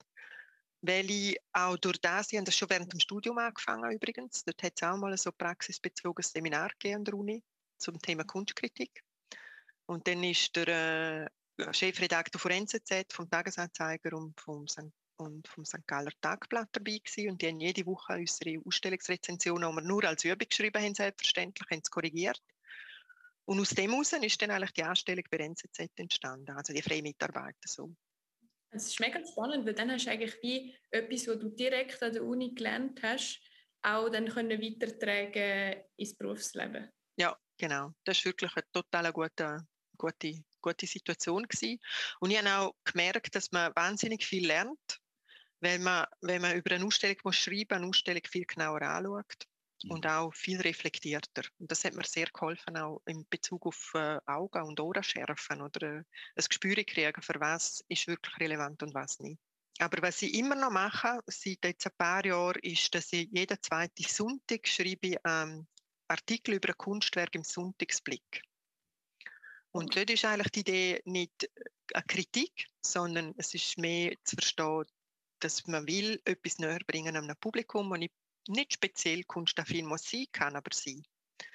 weil 0.81 1.09
ich 1.09 1.37
auch 1.53 1.77
durch 1.77 1.99
das, 2.01 2.31
ich 2.31 2.37
habe 2.37 2.45
das 2.45 2.57
schon 2.57 2.69
während 2.69 2.91
dem 2.91 2.99
Studium 2.99 3.37
angefangen 3.37 3.91
übrigens, 3.91 4.43
dort 4.43 4.61
hat 4.63 4.73
es 4.75 4.83
auch 4.83 4.97
mal 4.97 5.17
so 5.17 5.31
praxisbezogenes 5.31 6.31
Seminar 6.31 6.69
gegeben 6.69 6.97
an 6.97 7.05
der 7.05 7.13
Uni 7.13 7.43
zum 7.77 7.99
Thema 7.99 8.23
Kunstkritik. 8.25 9.03
Und 9.85 10.07
dann 10.07 10.23
ist 10.23 10.55
der 10.55 11.31
Chefredaktor 11.71 12.39
von 12.39 12.51
NZZ, 12.51 13.13
vom 13.13 13.29
Tagesanzeiger 13.29 14.15
und 14.17 14.39
vom 14.39 14.67
St 14.67 14.91
und 15.21 15.47
vom 15.47 15.65
St. 15.65 15.85
Galler 15.85 16.11
Tagblatt 16.19 16.69
dabei 16.71 16.97
gewesen. 16.97 17.29
und 17.29 17.41
die 17.41 17.47
haben 17.47 17.59
jede 17.59 17.85
Woche 17.85 18.13
unsere 18.13 18.59
Ausstellungsrezensionen, 18.65 19.69
die 19.69 19.75
wir 19.75 19.81
nur 19.81 20.03
als 20.03 20.23
Übung 20.23 20.47
geschrieben 20.49 20.81
haben, 20.81 20.95
selbstverständlich, 20.95 21.69
haben 21.69 21.81
sie 21.83 21.91
korrigiert. 21.91 22.41
Und 23.45 23.59
aus 23.59 23.69
dem 23.69 23.91
heraus 23.91 24.13
ist 24.13 24.41
dann 24.41 24.51
eigentlich 24.51 24.71
die 24.71 24.83
Anstellung 24.83 25.23
bei 25.29 25.37
NZZ 25.37 25.89
entstanden, 25.95 26.55
also 26.55 26.73
die 26.73 26.81
freie 26.81 27.01
Mitarbeiter 27.01 27.67
so. 27.67 27.93
Es 28.71 28.87
ist 28.87 28.99
mega 28.99 29.19
spannend, 29.25 29.65
weil 29.65 29.73
dann 29.73 29.91
hast 29.91 30.05
du 30.05 30.11
eigentlich 30.11 30.37
wie 30.41 30.75
etwas, 30.91 31.27
was 31.27 31.39
du 31.39 31.49
direkt 31.49 32.01
an 32.01 32.13
der 32.13 32.23
Uni 32.23 32.53
gelernt 32.53 33.01
hast, 33.03 33.41
auch 33.81 34.09
dann 34.09 34.29
können 34.29 34.61
weitertragen 34.61 35.83
ins 35.97 36.15
Berufsleben. 36.15 36.89
Ja, 37.17 37.37
genau. 37.57 37.93
Das 38.05 38.17
ist 38.17 38.25
wirklich 38.25 38.55
eine 38.55 38.63
total 38.71 39.11
gute, 39.11 39.67
gute, 39.97 40.41
gute 40.61 40.87
Situation 40.87 41.43
gewesen. 41.43 41.79
Und 42.19 42.31
ich 42.31 42.37
habe 42.37 42.49
auch 42.57 42.75
gemerkt, 42.83 43.35
dass 43.35 43.51
man 43.51 43.71
wahnsinnig 43.75 44.25
viel 44.25 44.47
lernt 44.47 45.01
wenn 45.61 45.83
man, 45.83 46.05
wenn 46.21 46.41
man 46.41 46.57
über 46.57 46.75
eine 46.75 46.85
Ausstellung 46.85 47.17
muss 47.23 47.37
schreiben 47.37 47.77
eine 47.77 47.87
Ausstellung 47.87 48.23
viel 48.27 48.45
genauer 48.45 48.81
anschaut 48.81 49.47
mhm. 49.83 49.91
und 49.91 50.07
auch 50.07 50.33
viel 50.33 50.59
reflektierter. 50.59 51.43
Und 51.59 51.71
das 51.71 51.85
hat 51.85 51.93
mir 51.93 52.03
sehr 52.03 52.27
geholfen, 52.33 52.77
auch 52.77 53.01
in 53.05 53.25
Bezug 53.29 53.65
auf 53.67 53.91
äh, 53.93 54.19
Augen- 54.25 54.63
und 54.63 54.79
Ohrenschärfen 54.79 55.61
oder 55.61 55.81
äh, 55.81 56.03
ein 56.35 56.45
Gespür 56.49 56.75
kriegen, 56.83 57.21
für 57.21 57.39
was 57.39 57.83
ist 57.87 58.07
wirklich 58.07 58.37
relevant 58.39 58.83
und 58.83 58.93
was 58.93 59.19
nicht. 59.19 59.39
Aber 59.79 60.01
was 60.01 60.21
ich 60.21 60.33
immer 60.33 60.55
noch 60.55 60.71
mache, 60.71 61.21
seit 61.27 61.63
jetzt 61.63 61.87
ein 61.87 61.93
paar 61.97 62.25
Jahren, 62.25 62.59
ist, 62.61 62.93
dass 62.93 63.13
ich 63.13 63.29
jeden 63.31 63.57
zweiten 63.61 64.03
Sonntag 64.03 64.67
schreibe 64.67 65.15
ähm, 65.25 65.67
Artikel 66.07 66.55
über 66.55 66.69
ein 66.69 66.77
Kunstwerk 66.77 67.33
im 67.35 67.43
Sonntagsblick. 67.43 68.43
Und 69.71 69.95
dort 69.95 70.09
ist 70.09 70.25
eigentlich 70.25 70.51
die 70.51 70.59
Idee 70.61 71.01
nicht 71.05 71.49
eine 71.93 72.03
Kritik, 72.03 72.67
sondern 72.85 73.33
es 73.37 73.53
ist 73.53 73.77
mehr 73.77 74.15
zu 74.23 74.35
verstehen, 74.35 74.85
dass 75.39 75.65
man 75.67 75.87
will 75.87 76.21
etwas 76.25 76.59
näher 76.59 76.79
bringen 76.85 77.15
einem 77.15 77.35
Publikum, 77.37 77.89
ich 78.01 78.11
nicht 78.47 78.73
speziell 78.73 79.23
kunstaffin 79.23 79.85
muss 79.85 80.09
sein 80.09 80.25
kann, 80.31 80.55
aber 80.55 80.71
sein. 80.73 81.03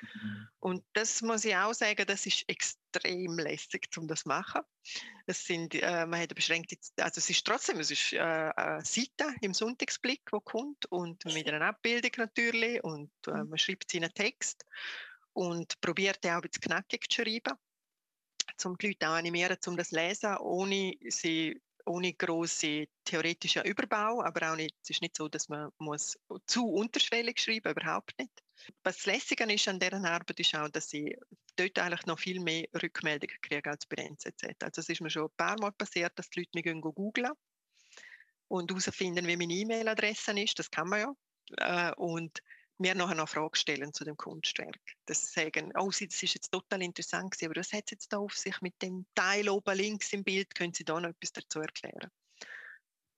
Mhm. 0.01 0.49
Und 0.61 0.85
das 0.95 1.23
muss 1.23 1.45
ich 1.45 1.57
auch 1.57 1.73
sagen, 1.73 2.07
das 2.07 2.27
ist 2.27 2.45
extrem 2.49 3.39
lässig, 3.39 3.89
um 3.97 4.09
das 4.09 4.23
zu 4.23 4.29
machen. 4.29 4.63
Es 5.27 5.45
sind, 5.45 5.75
äh, 5.75 6.07
man 6.07 6.21
hat 6.21 6.31
eine 6.31 6.35
beschränkte, 6.35 6.77
also 6.99 7.19
es 7.19 7.31
ist 7.31 7.47
trotzdem, 7.47 7.79
es 7.79 7.91
ist 7.91 8.13
äh, 8.13 8.19
eine 8.19 8.85
Seite 8.85 9.35
im 9.41 9.55
Sonntagsblick, 9.55 10.23
die 10.33 10.39
kommt 10.45 10.87
und 10.87 11.25
mit 11.27 11.49
einer 11.49 11.67
Abbildung 11.67 12.13
natürlich 12.17 12.83
und 12.83 13.11
äh, 13.27 13.31
mhm. 13.33 13.51
man 13.51 13.59
schreibt 13.59 13.91
seinen 13.91 14.13
Text 14.13 14.65
und 15.33 15.81
probiert 15.81 16.25
auch 16.27 16.31
ein 16.31 16.41
bisschen 16.43 16.63
knackig 16.63 17.09
zu 17.11 17.23
schreiben, 17.23 17.55
um 18.65 18.79
die 18.79 18.89
Leute 18.89 19.09
auch 19.09 19.15
animieren, 19.15 19.57
um 19.67 19.77
das 19.77 19.91
zu 19.91 19.97
lesen, 19.97 20.37
ohne 20.39 20.95
sie 21.09 21.61
ohne 21.87 22.13
große 22.13 22.87
theoretischen 23.05 23.65
Überbau, 23.65 24.21
aber 24.23 24.53
auch 24.53 24.57
nicht, 24.57 24.75
es 24.83 24.91
ist 24.91 25.03
nicht 25.03 25.17
so, 25.17 25.29
dass 25.29 25.49
man 25.49 25.71
muss 25.79 26.19
zu 26.47 26.67
unterschwellig 26.67 27.39
schreiben, 27.41 27.71
überhaupt 27.71 28.19
nicht. 28.19 28.33
Was 28.83 29.07
lässiger 29.07 29.49
ist 29.49 29.69
an 29.69 29.79
deren 29.79 30.05
Arbeit 30.05 30.41
ist 30.41 30.55
auch, 30.57 30.69
dass 30.69 30.91
sie 30.91 31.17
dort 31.55 31.79
eigentlich 31.79 32.07
noch 32.07 32.19
viel 32.19 32.41
mehr 32.41 32.67
Rückmeldungen 32.83 33.37
kriegen 33.41 33.71
als 33.71 33.87
bei 33.87 33.97
der 33.97 34.07
NZZ. 34.07 34.63
Also 34.63 34.81
es 34.81 34.89
ist 34.89 35.01
mir 35.01 35.11
schon 35.11 35.27
ein 35.27 35.37
paar 35.37 35.59
Mal 35.61 35.73
passiert, 35.73 36.13
dass 36.17 36.29
die 36.31 36.41
Leute 36.41 36.51
mich 36.55 36.83
googeln 36.83 37.33
und 38.49 38.71
herausfinden, 38.71 39.27
wie 39.27 39.37
meine 39.37 39.53
E-Mail-Adresse 39.53 40.39
ist. 40.41 40.59
Das 40.59 40.71
kann 40.71 40.89
man 40.89 41.01
ja. 41.01 41.91
Äh, 41.91 41.95
und 41.95 42.43
mir 42.79 42.95
nachher 42.95 43.15
noch 43.15 43.29
Fragen 43.29 43.55
stellen 43.55 43.93
zu 43.93 44.05
dem 44.05 44.17
Kunstwerk. 44.17 44.81
Das 45.07 45.33
sagen, 45.33 45.73
oh, 45.79 45.89
das 45.89 46.01
ist 46.01 46.35
jetzt 46.35 46.51
total 46.51 46.83
interessant 46.83 47.31
gewesen, 47.31 47.51
aber 47.51 47.61
was 47.61 47.73
hat 47.73 47.85
es 47.87 47.93
jetzt 47.93 48.13
da 48.13 48.19
auf 48.19 48.37
sich 48.37 48.61
mit 48.61 48.81
dem 48.83 49.07
Teil 49.15 49.49
oben 49.49 49.77
links 49.77 50.13
im 50.13 50.25
Bild? 50.25 50.55
Können 50.55 50.75
Sie 50.75 50.85
da 50.85 51.01
noch 51.01 51.11
etwas 51.11 51.33
dazu 51.33 51.61
erklären? 51.61 52.11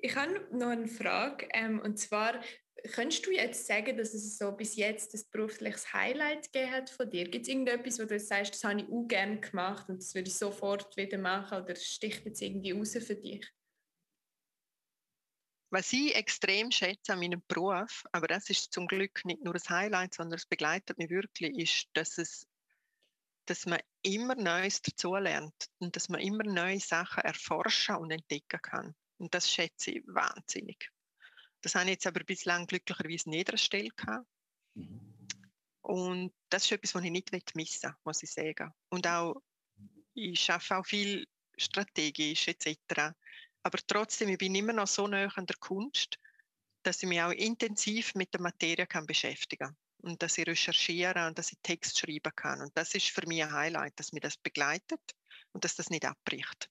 Ich 0.01 0.15
habe 0.15 0.47
noch 0.57 0.69
eine 0.69 0.87
Frage, 0.87 1.49
ähm, 1.53 1.81
und 1.81 1.99
zwar, 1.99 2.41
könntest 2.93 3.27
du 3.27 3.33
jetzt 3.33 3.67
sagen, 3.67 3.97
dass 3.97 4.15
es 4.15 4.39
so 4.39 4.53
bis 4.53 4.77
jetzt 4.77 5.13
ein 5.15 5.23
berufliches 5.33 5.93
Highlight 5.93 6.53
gegeben 6.53 6.73
hat 6.73 6.91
von 6.91 7.11
dir? 7.11 7.29
Gibt 7.29 7.47
es 7.47 7.49
irgendetwas, 7.49 7.99
wo 7.99 8.05
du 8.05 8.21
sagst, 8.21 8.55
das 8.55 8.63
habe 8.63 8.81
ich 8.81 8.89
auch 8.89 9.09
gerne 9.09 9.41
gemacht 9.41 9.89
und 9.89 10.01
das 10.01 10.15
würde 10.15 10.29
ich 10.29 10.37
sofort 10.37 10.97
wieder 10.97 11.19
machen 11.19 11.63
oder 11.63 11.75
sticht 11.75 12.25
jetzt 12.25 12.41
irgendwie 12.41 12.71
raus 12.71 12.93
für 12.93 13.17
dich? 13.17 13.45
Was 15.71 15.93
ich 15.93 16.15
extrem 16.15 16.71
schätze 16.71 17.13
an 17.13 17.21
meinem 17.21 17.43
Beruf, 17.47 18.05
aber 18.13 18.27
das 18.27 18.49
ist 18.49 18.73
zum 18.73 18.87
Glück 18.87 19.25
nicht 19.25 19.45
nur 19.45 19.55
ein 19.55 19.69
Highlight, 19.69 20.15
sondern 20.15 20.39
es 20.39 20.47
begleitet 20.47 20.97
mich 20.97 21.11
wirklich, 21.11 21.59
ist, 21.59 21.89
dass, 21.93 22.17
es, 22.17 22.47
dass 23.45 23.67
man 23.67 23.81
immer 24.03 24.35
Neues 24.35 24.81
dazulernt 24.81 25.69
und 25.79 25.95
dass 25.95 26.09
man 26.09 26.21
immer 26.21 26.45
neue 26.45 26.81
Sachen 26.81 27.23
erforschen 27.23 27.97
und 27.97 28.11
entdecken 28.11 28.61
kann. 28.63 28.95
Und 29.19 29.35
das 29.35 29.51
schätze 29.51 29.91
ich 29.91 30.05
wahnsinnig. 30.07 30.91
Das 31.61 31.75
habe 31.75 31.87
ich 31.87 31.93
jetzt 31.93 32.07
aber 32.07 32.25
bislang 32.25 32.67
glücklicherweise 32.67 33.29
nicht 33.29 33.97
gehabt. 33.97 34.27
Und 35.83 36.33
das 36.49 36.65
ist 36.65 36.73
etwas, 36.73 36.95
was 36.95 37.05
ich 37.05 37.11
nicht 37.11 37.33
missen 37.55 37.91
will, 37.91 37.97
muss 38.05 38.23
ich 38.23 38.33
sagen. 38.33 38.73
Und 38.91 39.07
auch, 39.07 39.43
ich 40.15 40.51
arbeite 40.51 40.79
auch 40.79 40.87
viel 40.87 41.27
strategisch 41.57 42.49
etc. 42.49 43.13
Aber 43.63 43.79
trotzdem, 43.87 44.29
ich 44.29 44.39
bin 44.39 44.55
immer 44.55 44.73
noch 44.73 44.87
so 44.87 45.07
nah 45.07 45.27
an 45.35 45.47
der 45.47 45.57
Kunst, 45.57 46.19
dass 46.83 47.03
ich 47.03 47.09
mich 47.09 47.21
auch 47.21 47.33
intensiv 47.33 48.15
mit 48.15 48.33
der 48.33 48.41
Materie 48.41 48.87
kann 48.87 49.07
beschäftigen 49.07 49.77
und 49.99 50.23
dass 50.23 50.39
ich 50.39 50.47
recherchieren 50.47 51.27
und 51.27 51.39
dass 51.39 51.53
ich 51.53 51.59
Text 51.63 51.99
schreiben 51.99 52.33
kann. 52.35 52.61
Und 52.63 52.77
das 52.77 52.95
ist 52.95 53.11
für 53.11 53.27
mich 53.27 53.43
ein 53.43 53.53
Highlight, 53.53 53.99
dass 53.99 54.13
mir 54.13 54.21
das 54.21 54.37
begleitet 54.37 55.01
und 55.53 55.65
dass 55.65 55.75
das 55.75 55.91
nicht 55.91 56.05
abbricht. 56.05 56.71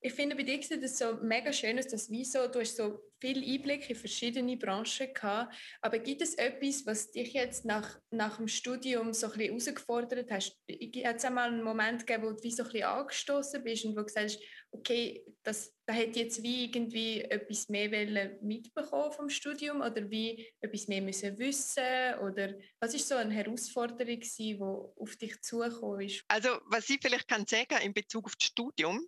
Ich 0.00 0.12
finde 0.12 0.36
bei 0.36 0.44
dir 0.44 0.62
sieht 0.62 0.82
es 0.82 0.98
so 0.98 1.14
mega 1.22 1.52
schön 1.52 1.78
aus, 1.78 1.88
dass 1.88 2.08
wie 2.08 2.24
so, 2.24 2.46
du 2.46 2.60
hast 2.60 2.76
so 2.76 3.00
viel 3.20 3.42
Einblick 3.42 3.90
in 3.90 3.96
verschiedene 3.96 4.56
Branchen 4.56 5.12
gehabt. 5.12 5.54
Aber 5.80 5.98
gibt 5.98 6.22
es 6.22 6.34
etwas, 6.34 6.86
was 6.86 7.10
dich 7.10 7.32
jetzt 7.32 7.64
nach, 7.64 7.98
nach 8.10 8.36
dem 8.36 8.46
Studium 8.46 9.12
so 9.12 9.30
ein 9.32 9.40
herausgefordert 9.40 10.30
hast? 10.30 10.56
Hat 11.04 11.16
es 11.16 11.24
einmal 11.24 11.48
einen 11.48 11.64
Moment 11.64 12.06
gegeben, 12.06 12.24
wo 12.24 12.32
du 12.32 12.42
wie 12.44 12.52
so 12.52 12.62
ein 12.62 12.70
bisschen 12.70 12.86
angestoßen 12.86 13.64
bist 13.64 13.84
und 13.84 13.92
wo 13.92 14.00
du 14.00 14.04
gesagt 14.04 14.30
hast, 14.30 14.40
okay, 14.70 15.24
das, 15.42 15.74
da 15.86 15.94
hätte 15.94 16.20
jetzt 16.20 16.42
wie 16.42 16.66
irgendwie 16.66 17.22
etwas 17.22 17.68
mehr 17.68 18.38
mitbekommen 18.40 19.12
vom 19.12 19.28
Studium 19.28 19.80
oder 19.80 20.08
wie 20.10 20.46
etwas 20.60 20.86
mehr 20.86 21.02
müssen 21.02 21.38
wissen 21.38 22.14
oder 22.22 22.54
was 22.78 22.94
ist 22.94 23.08
so 23.08 23.16
eine 23.16 23.34
Herausforderung 23.34 24.20
die 24.20 24.60
auf 24.60 25.16
dich 25.16 25.40
zugekommen 25.42 26.06
ist? 26.06 26.22
Also 26.28 26.50
was 26.66 26.88
ich 26.88 26.98
vielleicht 27.02 27.26
kann 27.26 27.46
sagen 27.46 27.78
in 27.82 27.94
Bezug 27.94 28.26
auf 28.26 28.36
das 28.36 28.46
Studium, 28.46 29.04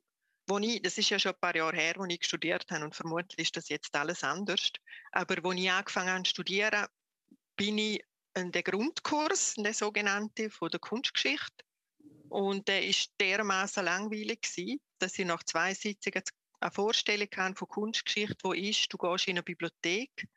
wo 0.50 0.58
ich, 0.58 0.82
das 0.82 0.98
ist 0.98 1.08
ja 1.10 1.18
schon 1.18 1.32
ein 1.32 1.40
paar 1.40 1.54
Jahre 1.54 1.76
her, 1.76 1.94
als 1.98 2.12
ich 2.12 2.24
studiert 2.24 2.70
habe 2.70 2.84
und 2.84 2.94
vermutlich 2.94 3.38
ist 3.38 3.56
das 3.56 3.68
jetzt 3.68 3.94
alles 3.94 4.24
anders, 4.24 4.72
aber 5.12 5.36
als 5.44 5.60
ich 5.60 5.70
angefangen 5.70 6.10
habe 6.10 6.22
zu 6.24 6.30
studieren, 6.30 6.86
bin 7.56 7.78
ich 7.78 8.04
in 8.34 8.50
den 8.50 8.64
Grundkurs, 8.64 9.56
in 9.56 9.64
der 9.64 9.74
sogenannte 9.74 10.50
von 10.50 10.70
der 10.70 10.80
Kunstgeschichte. 10.80 11.64
Und 12.28 12.68
der 12.68 12.84
ist 12.86 13.12
dermaßen 13.20 13.84
langweilig 13.84 14.42
gewesen, 14.42 14.80
dass 14.98 15.18
ich 15.18 15.26
nach 15.26 15.42
zwei 15.44 15.74
Sitzungen 15.74 16.22
eine 16.60 16.70
Vorstellung 16.70 17.28
hatte 17.36 17.56
von 17.56 17.68
Kunstgeschichte, 17.68 18.38
wo 18.42 18.52
ist, 18.52 18.92
du 18.92 18.98
gehst 18.98 19.28
in 19.28 19.36
eine 19.36 19.42
Bibliothek, 19.42 20.28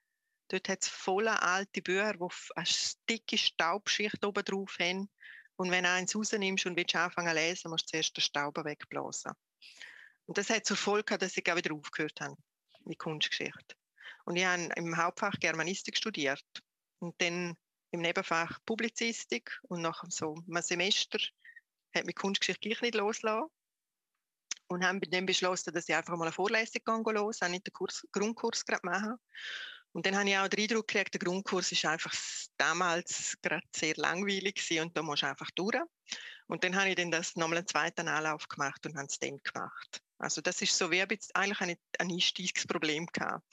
dort 0.48 0.70
hat 0.70 0.84
es 0.84 0.90
volle 0.90 1.42
alte 1.42 1.82
Bücher, 1.82 2.14
die 2.14 2.56
eine 2.56 2.68
dicke 3.10 3.38
Staubschicht 3.38 4.24
oben 4.24 4.44
drauf 4.44 4.78
haben. 4.80 5.10
Und 5.56 5.72
wenn 5.72 5.84
du 5.84 5.90
eins 5.92 6.16
rausnimmst 6.16 6.66
und 6.66 6.76
willst 6.76 6.96
anfangen 6.96 7.30
zu 7.30 7.36
lesen, 7.36 7.72
musst 7.72 7.86
du 7.86 7.92
zuerst 7.92 8.18
den 8.18 8.22
Staub 8.22 8.58
wegblasen. 8.64 9.34
Und 10.26 10.38
das 10.38 10.50
hat 10.50 10.66
zur 10.66 10.78
Folge, 10.78 11.18
dass 11.18 11.38
ich 11.38 11.52
auch 11.52 11.56
wieder 11.56 11.74
aufgehört 11.74 12.20
habe 12.22 12.36
mit 12.86 13.00
Kunstgeschichte. 13.00 13.76
Und 14.26 14.36
ich 14.36 14.46
habe 14.46 14.70
im 14.76 14.96
Hauptfach 14.98 15.38
Germanistik 15.40 15.98
studiert 15.98 16.46
und 17.00 17.20
dann 17.22 17.58
im 17.92 18.02
Nebenfach 18.02 18.60
Publizistik 18.66 19.60
und 19.64 19.82
nach 19.82 20.04
so 20.10 20.36
einem 20.36 20.62
Semester 20.62 21.20
hat 21.94 22.06
mich 22.06 22.16
Kunstgeschichte 22.16 22.70
gleich 22.70 22.82
nicht 22.82 22.96
losgelassen 22.96 23.50
und 24.68 24.84
haben 24.84 25.00
dann 25.02 25.26
beschlossen, 25.26 25.74
dass 25.74 25.88
ich 25.88 25.96
einfach 25.96 26.16
mal 26.16 26.26
eine 26.26 26.32
Vorlesung 26.32 26.82
gehen 26.84 27.16
los, 27.16 27.42
auch 27.42 27.50
nicht 27.50 27.68
den 27.68 27.74
Kurs, 27.74 28.06
Grundkurs 28.12 28.66
gerade 28.66 28.86
machen. 28.86 29.16
Und 29.92 30.06
dann 30.06 30.18
habe 30.18 30.28
ich 30.28 30.38
auch 30.38 30.48
den 30.48 30.62
Eindruck 30.62 30.88
gekriegt, 30.88 31.14
der 31.14 31.20
Grundkurs 31.20 31.72
ist 31.72 31.86
einfach 31.86 32.14
damals 32.58 33.38
gerade 33.42 33.64
sehr 33.76 33.94
langweilig 33.98 34.56
gewesen 34.56 34.86
und 34.86 34.98
da 34.98 35.04
musst 35.04 35.22
du 35.22 35.28
einfach 35.28 35.52
durch. 35.52 35.78
Und 36.48 36.64
dann 36.64 36.76
habe 36.76 36.90
ich 36.90 36.96
dann 36.96 37.12
das 37.12 37.36
nochmal 37.36 37.60
einen 37.60 37.68
zweiten 37.68 38.08
Anlauf 38.08 38.48
gemacht 38.48 38.86
und 38.88 38.96
habe 38.96 39.08
es 39.08 39.20
dann 39.20 39.40
gemacht. 39.44 40.02
Also 40.24 40.40
das 40.42 40.62
ist 40.62 40.78
so 40.78 40.90
wie 40.90 41.02
eigentlich 41.02 41.62
ein, 41.62 41.76
ein 42.00 42.12
Einstiegsproblem 42.12 43.08
gehabt. 43.08 43.44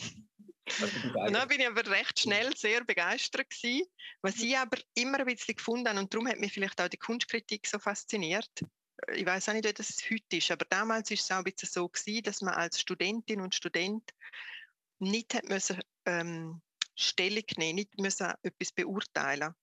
Und 1.14 1.32
dann 1.32 1.48
bin 1.48 1.60
ich 1.60 1.66
aber 1.66 1.84
recht 1.90 2.20
schnell 2.20 2.56
sehr 2.56 2.84
begeistert 2.84 3.50
gewesen, 3.50 3.88
was 4.22 4.38
ich 4.38 4.56
aber 4.56 4.78
immer 4.94 5.18
ein 5.18 5.26
bisschen 5.26 5.56
gefunden 5.56 5.88
habe 5.88 5.98
und 5.98 6.14
darum 6.14 6.28
hat 6.28 6.38
mich 6.38 6.52
vielleicht 6.52 6.80
auch 6.80 6.88
die 6.88 6.96
Kunstkritik 6.96 7.66
so 7.66 7.80
fasziniert. 7.80 8.50
Ich 9.14 9.26
weiß 9.26 9.48
auch 9.48 9.54
nicht, 9.54 9.66
wie 9.66 9.72
das 9.72 9.96
heute 10.08 10.36
ist, 10.36 10.50
aber 10.52 10.64
damals 10.66 11.10
ist 11.10 11.22
es 11.22 11.30
auch 11.32 11.38
ein 11.38 11.44
bisschen 11.44 11.70
so 11.70 11.88
gewesen, 11.88 12.22
dass 12.22 12.40
man 12.40 12.54
als 12.54 12.80
Studentin 12.80 13.40
und 13.40 13.54
Student 13.54 14.08
nicht 15.00 15.34
hat 15.34 15.48
müssen, 15.48 15.80
ähm, 16.06 16.60
Stellung 16.94 17.44
nehmen, 17.56 17.76
nicht 17.76 17.98
müssen 17.98 18.32
etwas 18.42 18.70
beurteilen. 18.72 19.54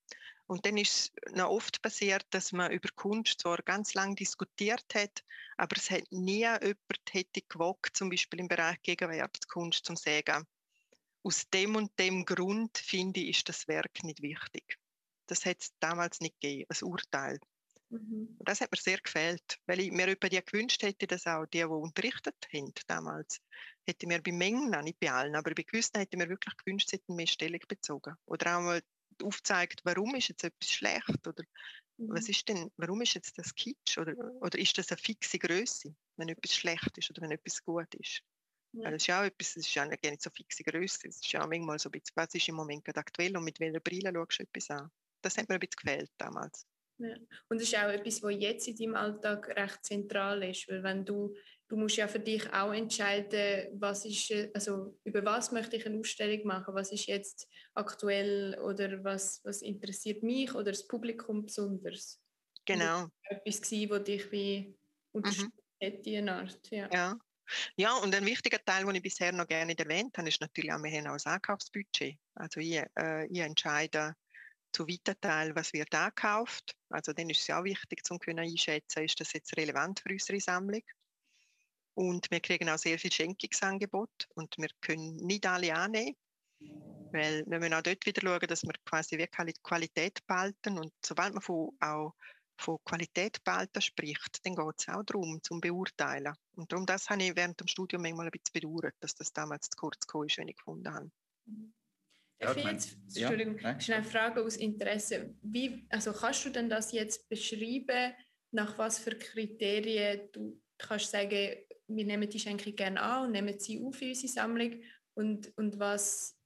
Und 0.47 0.65
dann 0.65 0.77
ist 0.77 1.12
es 1.27 1.33
noch 1.36 1.49
oft 1.49 1.81
passiert, 1.81 2.25
dass 2.29 2.53
man 2.53 2.71
über 2.71 2.89
Kunst 2.95 3.41
zwar 3.41 3.57
ganz 3.57 3.93
lange 3.93 4.15
diskutiert 4.15 4.86
hat, 4.95 5.23
aber 5.57 5.75
es 5.75 5.91
hat 5.91 6.10
nie 6.10 6.39
jemand 6.39 6.77
hätte 7.12 7.41
gewagt, 7.41 7.97
zum 7.97 8.10
Beispiel 8.10 8.39
im 8.39 8.47
Bereich 8.47 8.81
Gegenwartskunst, 8.81 9.86
zum 9.86 9.97
sagen, 9.97 10.45
aus 11.23 11.49
dem 11.49 11.75
und 11.75 11.91
dem 11.99 12.23
Grund 12.23 12.77
finde 12.77 13.19
ich, 13.19 13.38
ist 13.39 13.49
das 13.49 13.67
Werk 13.67 14.03
nicht 14.03 14.21
wichtig. 14.21 14.77
Das 15.25 15.45
hat 15.45 15.57
es 15.60 15.73
damals 15.79 16.21
nicht 16.21 16.39
gegeben, 16.39 16.69
ein 16.69 16.88
Urteil. 16.88 17.39
Mhm. 17.89 18.38
Das 18.39 18.62
hat 18.62 18.71
mir 18.71 18.79
sehr 18.79 18.99
gefällt, 18.99 19.60
weil 19.65 19.81
ich 19.81 19.91
mir 19.91 20.10
über 20.10 20.29
die 20.29 20.41
gewünscht 20.43 20.81
hätte, 20.83 21.07
dass 21.07 21.27
auch 21.27 21.45
die, 21.45 21.60
die 21.60 21.65
unterrichtet 21.65 22.36
haben 22.53 22.73
damals, 22.88 23.41
hätte 23.86 24.07
mir 24.07 24.21
bei 24.21 24.31
Mengen, 24.31 24.69
nicht 24.83 24.99
bei 24.99 25.12
allen, 25.12 25.36
aber 25.36 25.53
bei 25.53 25.63
gewissen 25.63 25.97
hätte 25.97 26.15
mir 26.15 26.29
wirklich 26.29 26.55
gewünscht, 26.57 26.89
sie 26.89 26.97
hätten 26.97 27.15
mehr 27.15 27.27
Stellung 27.27 27.62
bezogen. 27.67 28.15
Oder 28.25 28.57
auch 28.57 28.62
mal 28.62 28.81
aufzeigt, 29.23 29.82
warum 29.84 30.15
ist 30.15 30.30
jetzt 30.30 30.43
etwas 30.43 30.71
schlecht 30.71 31.27
oder 31.27 31.43
mhm. 31.97 32.10
was 32.10 32.30
ist 32.30 32.47
denn, 32.47 32.71
warum 32.77 33.01
ist 33.01 33.13
jetzt 33.13 33.38
das 33.38 33.53
Kitsch 33.56 33.97
oder, 33.97 34.15
oder 34.41 34.58
ist 34.58 34.77
das 34.77 34.89
eine 34.89 34.97
fixe 34.97 35.39
Größe, 35.39 35.93
wenn 36.17 36.30
etwas 36.30 36.56
schlecht 36.56 36.97
ist 36.97 37.10
oder 37.12 37.21
wenn 37.23 37.32
etwas 37.32 37.63
gut 37.63 37.93
ist. 37.95 38.21
Ja. 38.73 38.91
Das 38.91 39.01
ist 39.01 39.08
ja 39.08 39.21
auch 39.21 39.25
etwas, 39.25 39.53
das 39.53 39.65
ist 39.65 39.73
ja 39.73 39.86
nicht 39.86 40.21
so 40.21 40.30
fixe 40.30 40.63
Größe, 40.63 41.08
es 41.08 41.17
ist 41.17 41.32
ja 41.32 41.45
manchmal 41.45 41.80
so 41.80 41.89
ein 41.89 41.93
bisschen, 41.93 42.15
was 42.15 42.34
ist 42.34 42.47
im 42.47 42.56
Moment 42.56 42.84
gerade 42.86 42.99
aktuell 42.99 43.36
und 43.36 43.43
mit 43.43 43.60
welcher 43.60 43.80
Brille 43.80 44.12
schaust 44.13 44.39
du 44.39 44.43
etwas 44.43 44.69
an. 44.69 44.91
Das 45.21 45.38
hat 45.38 45.49
mir 45.49 45.56
ein 45.56 45.60
bisschen 45.60 45.80
gefällt 45.82 46.12
damals. 46.17 46.67
Ja. 46.99 47.15
Und 47.49 47.58
es 47.58 47.63
ist 47.63 47.75
auch 47.75 47.89
etwas, 47.89 48.23
was 48.23 48.36
jetzt 48.39 48.67
in 48.67 48.75
deinem 48.75 48.95
Alltag 48.95 49.47
recht 49.49 49.86
zentral 49.86 50.43
ist, 50.43 50.67
weil 50.67 50.84
wenn 50.84 51.06
du 51.06 51.36
du 51.67 51.75
musst 51.75 51.97
ja 51.97 52.08
für 52.08 52.19
dich 52.19 52.51
auch 52.53 52.73
entscheiden, 52.73 53.80
was 53.80 54.06
ist, 54.06 54.34
also 54.53 54.97
über 55.03 55.23
was 55.25 55.51
möchte 55.51 55.75
ich 55.75 55.86
eine 55.86 55.99
Ausstellung 55.99 56.45
machen, 56.45 56.73
was 56.73 56.91
ist 56.91 57.08
jetzt 57.08 57.47
aktuell 57.73 58.58
oder 58.60 59.03
was, 59.03 59.41
was 59.43 59.62
interessiert 59.62 60.23
mich 60.23 60.53
oder 60.53 60.71
das 60.71 60.88
Publikum 60.88 61.45
besonders. 61.45 62.21
Genau. 62.65 63.08
Etwas 63.23 63.62
gewesen, 63.62 63.89
was 63.89 64.03
dich 64.03 64.32
wie 64.32 64.77
unterstützt 65.12 65.51
mhm. 65.51 65.86
hätte, 65.86 66.10
in 66.10 66.30
Art. 66.30 66.60
Ja. 66.71 66.89
ja. 66.91 67.17
Ja, 67.77 67.95
und 67.99 68.13
ein 68.13 68.25
wichtiger 68.25 68.60
Teil, 68.63 68.86
den 68.86 68.95
ich 68.95 69.01
bisher 69.01 69.32
noch 69.32 69.47
gerne 69.47 69.77
erwähnt 69.77 70.17
habe, 70.17 70.27
ist 70.27 70.41
natürlich 70.41 70.71
auch, 70.73 70.84
wir 70.84 70.91
haben 70.91 71.08
auch 71.08 71.13
das 71.13 71.27
Ankaufsbudget. 71.27 72.17
Also 72.36 72.60
ich, 72.60 72.84
äh, 72.99 73.25
ich 73.27 73.39
entscheide 73.39 74.15
zu 74.73 74.86
weiten 74.86 75.15
Teil, 75.21 75.56
was 75.56 75.71
wird 75.71 75.93
angekauft. 75.95 76.75
Also 76.89 77.13
dann 77.13 77.30
ist 77.30 77.39
es 77.39 77.47
ja 77.47 77.60
auch 77.60 77.63
wichtig, 77.63 78.01
um 78.10 78.19
einschätzen, 78.38 79.03
ist 79.03 79.19
das 79.19 79.32
jetzt 79.32 79.56
relevant 79.56 80.01
für 80.01 80.10
unsere 80.10 80.41
Sammlung. 80.41 80.84
Und 81.97 82.29
wir 82.29 82.39
kriegen 82.41 82.69
auch 82.69 82.77
sehr 82.77 82.99
viel 82.99 83.12
Schenkungsangebote 83.12 84.27
und 84.36 84.55
wir 84.60 84.69
können 84.81 85.15
nicht 85.15 85.47
alle 85.47 85.73
annehmen. 85.73 86.15
Weil 87.12 87.43
wir 87.47 87.57
müssen 87.57 87.73
auch 87.73 87.81
dort 87.81 88.05
wieder 88.05 88.21
schauen, 88.21 88.47
dass 88.47 88.62
wir 88.62 88.73
quasi 88.86 89.17
wirklich 89.17 89.55
Qualität 89.63 90.19
behalten. 90.27 90.77
Und 90.77 90.93
sobald 91.03 91.33
man 91.33 91.41
von, 91.41 91.71
auch 91.79 92.13
von 92.60 92.77
Qualität 92.86 93.43
behalten 93.43 93.81
spricht, 93.81 94.45
dann 94.45 94.55
geht 94.55 94.75
es 94.77 94.88
auch 94.89 95.01
darum, 95.03 95.41
zum 95.41 95.60
Beurteilen. 95.60 96.36
Und 96.55 96.71
darum 96.71 96.86
das 96.86 97.10
habe 97.10 97.23
ich 97.23 97.36
während 97.36 97.60
dem 97.60 97.67
Studium 97.67 98.03
manchmal 98.03 98.27
ein 98.27 98.31
bisschen 98.31 98.53
bedauert, 98.53 98.93
dass 98.99 99.15
das 99.15 99.33
damals 99.33 99.67
zu 99.67 99.75
kurz 99.75 100.05
kam, 100.05 100.27
wenn 100.38 100.49
ich 100.49 100.55
gefunden 100.55 100.93
habe. 100.93 101.12
Ja, 102.39 102.55
ich 102.55 102.63
jetzt, 102.63 102.97
Entschuldigung, 103.15 103.57
ja, 103.57 103.79
schnell 103.79 103.97
eine 103.97 104.07
Frage 104.07 104.43
aus 104.43 104.57
Interesse. 104.57 105.33
Wie, 105.41 105.88
also 105.89 106.13
kannst 106.13 106.45
du 106.45 106.51
denn 106.51 106.69
das 106.69 106.91
jetzt 106.91 107.27
beschreiben, 107.27 108.13
nach 108.51 108.77
was 108.77 108.99
für 108.99 109.17
Kriterien 109.17 110.29
du 110.31 110.62
kannst 110.77 111.10
sagen, 111.10 111.55
wir 111.88 112.06
nehmen 112.06 112.30
die 112.30 112.39
Schenkung 112.39 112.76
gerne 112.76 113.02
an 113.02 113.26
und 113.26 113.32
nehmen 113.32 113.60
sie 113.60 113.82
auf 113.82 114.02
in 114.02 114.10
unsere 114.10 114.32
Sammlung 114.32 114.82
und, 115.13 115.52
und 115.58 115.80
was 115.80 116.38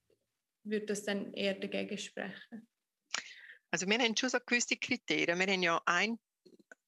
würde 0.64 0.86
das 0.88 1.04
dann 1.04 1.34
eher 1.34 1.56
dagegen 1.56 1.98
sprechen? 1.98 2.68
Also 3.72 3.88
wir 3.88 3.98
haben 3.98 4.16
schon 4.16 4.30
so 4.30 4.38
gewisse 4.46 4.76
Kriterien. 4.76 5.40
Wir 5.40 5.48
haben 5.48 5.64
ja 5.64 5.82
ein, 5.86 6.20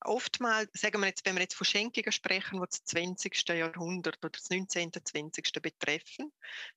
oftmals, 0.02 0.70
sagen 0.74 1.00
wir 1.00 1.08
jetzt, 1.08 1.26
wenn 1.26 1.36
wir 1.36 1.42
jetzt 1.42 1.56
von 1.56 1.66
Schenkungen 1.66 2.12
sprechen, 2.12 2.60
die 2.60 2.66
das 2.70 2.84
20. 2.84 3.48
Jahrhundert 3.50 4.18
oder 4.20 4.30
das 4.30 4.50
19. 4.50 4.92
und 4.96 5.08
20. 5.08 5.52
betreffen, 5.62 6.32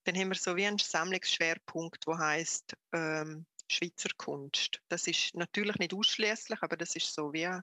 dann 0.05 0.17
haben 0.17 0.29
wir 0.29 0.37
so 0.37 0.57
wie 0.57 0.67
einen 0.67 0.79
Sammlungsschwerpunkt, 0.79 2.07
der 2.07 2.19
heißt 2.19 2.77
ähm, 2.93 3.47
Schweizer 3.69 4.11
Kunst. 4.17 4.81
Das 4.89 5.09
ist 5.09 5.35
natürlich 5.35 5.77
nicht 5.77 5.93
ausschließlich, 5.93 6.63
aber 6.63 6.77
das 6.77 6.95
ist 6.95 7.13
so 7.13 7.33
wie 7.33 7.47
ein 7.47 7.63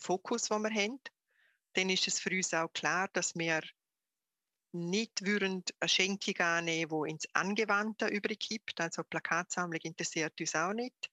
Fokus, 0.00 0.48
den 0.48 0.62
wir 0.62 0.70
haben 0.70 0.98
dann 1.74 1.90
ist 1.90 2.06
es 2.08 2.20
für 2.20 2.30
uns 2.30 2.54
auch 2.54 2.72
klar, 2.72 3.08
dass 3.12 3.34
wir 3.34 3.62
nicht 4.72 5.24
würden 5.24 5.62
eine 5.80 5.88
Schenkung 5.88 6.36
annehmen, 6.40 7.04
die 7.04 7.10
ins 7.10 7.28
Angewandte 7.34 8.06
überkippt. 8.06 8.80
Also 8.80 9.04
Plakatsammlung 9.04 9.80
interessiert 9.82 10.40
uns 10.40 10.54
auch 10.54 10.72
nicht. 10.72 11.10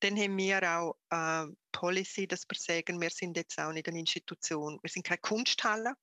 Dann 0.00 0.16
haben 0.18 0.36
wir 0.36 0.78
auch 0.78 0.96
eine 1.08 1.56
Policy, 1.72 2.26
dass 2.26 2.46
wir 2.48 2.58
sagen, 2.58 3.00
wir 3.00 3.10
sind 3.10 3.36
jetzt 3.36 3.58
auch 3.58 3.72
nicht 3.72 3.88
eine 3.88 4.00
Institution, 4.00 4.78
wir 4.82 4.90
sind 4.90 5.06
keine 5.06 5.18
Kunsthalle. 5.18 5.94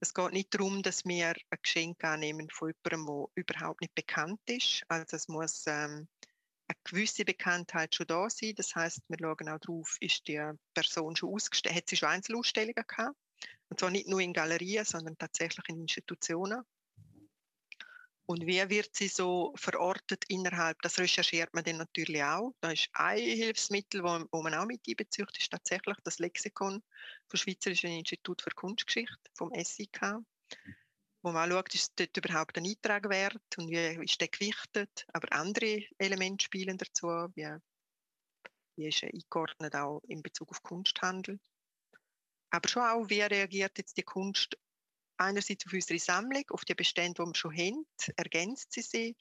Es 0.00 0.12
geht 0.14 0.32
nicht 0.32 0.54
darum, 0.54 0.82
dass 0.82 1.04
wir 1.04 1.28
ein 1.28 1.58
Geschenk 1.62 2.04
annehmen 2.04 2.48
von 2.50 2.72
jemandem, 2.84 3.06
der 3.06 3.42
überhaupt 3.42 3.80
nicht 3.80 3.94
bekannt 3.94 4.40
ist. 4.46 4.82
Also 4.88 5.16
es 5.16 5.28
muss 5.28 5.64
ähm, 5.66 6.06
gewisse 6.90 7.24
Bekanntheit 7.24 7.94
schon 7.94 8.06
da 8.06 8.28
sein. 8.30 8.54
Das 8.56 8.74
heißt, 8.74 9.02
wir 9.08 9.18
schauen 9.20 9.48
auch 9.48 9.58
darauf, 9.58 9.96
ist 10.00 10.26
die 10.28 10.40
Person 10.74 11.16
schon 11.16 11.32
ausgestellt, 11.34 11.74
hat 11.74 11.88
sie 11.88 11.96
schon 11.96 12.08
Einzelausstellungen 12.08 12.84
gehabt? 12.86 13.16
Und 13.68 13.80
zwar 13.80 13.90
nicht 13.90 14.08
nur 14.08 14.20
in 14.20 14.32
Galerien, 14.32 14.84
sondern 14.84 15.18
tatsächlich 15.18 15.68
in 15.68 15.80
Institutionen. 15.80 16.62
Und 18.28 18.44
wie 18.44 18.68
wird 18.68 18.90
sie 18.92 19.06
so 19.06 19.52
verortet 19.56 20.24
innerhalb? 20.28 20.82
Das 20.82 20.98
recherchiert 20.98 21.54
man 21.54 21.62
dann 21.62 21.76
natürlich 21.76 22.22
auch. 22.24 22.52
Da 22.60 22.72
ist 22.72 22.88
ein 22.92 23.18
Hilfsmittel, 23.18 24.02
wo, 24.02 24.24
wo 24.32 24.42
man 24.42 24.54
auch 24.54 24.66
mit 24.66 24.80
einbezieht, 24.88 25.28
ist 25.38 25.52
tatsächlich 25.52 25.96
das 26.02 26.18
Lexikon 26.18 26.82
vom 27.28 27.38
Schweizerischen 27.38 27.90
Institut 27.90 28.42
für 28.42 28.50
Kunstgeschichte, 28.50 29.30
vom 29.34 29.52
SIK, 29.54 30.24
wo 31.26 31.32
man 31.32 31.50
schaut, 31.50 31.74
ist 31.74 31.98
dort 31.98 32.16
überhaupt 32.16 32.56
ein 32.56 32.66
Eintrag 32.66 33.08
wert 33.08 33.58
und 33.58 33.68
wie 33.68 34.04
ist 34.04 34.20
der 34.20 34.28
gewichtet. 34.28 35.04
Aber 35.12 35.32
andere 35.32 35.82
Elemente 35.98 36.44
spielen 36.44 36.78
dazu, 36.78 37.08
wie, 37.34 37.48
wie 38.76 38.86
ist 38.86 39.02
er 39.02 39.12
eingeordnet 39.12 39.74
auch 39.74 40.04
in 40.06 40.22
Bezug 40.22 40.50
auf 40.50 40.62
Kunsthandel. 40.62 41.40
Aber 42.50 42.68
schon 42.68 42.84
auch, 42.84 43.10
wie 43.10 43.22
reagiert 43.22 43.76
jetzt 43.76 43.96
die 43.96 44.04
Kunst 44.04 44.56
einerseits 45.16 45.66
auf 45.66 45.72
unsere 45.72 45.98
Sammlung, 45.98 46.44
auf 46.50 46.64
die 46.64 46.76
Bestände, 46.76 47.20
die 47.20 47.28
wir 47.28 47.34
schon 47.34 47.56
haben, 47.56 47.86
ergänzt 48.16 48.70
sie 48.70 48.82
sie? 48.82 49.16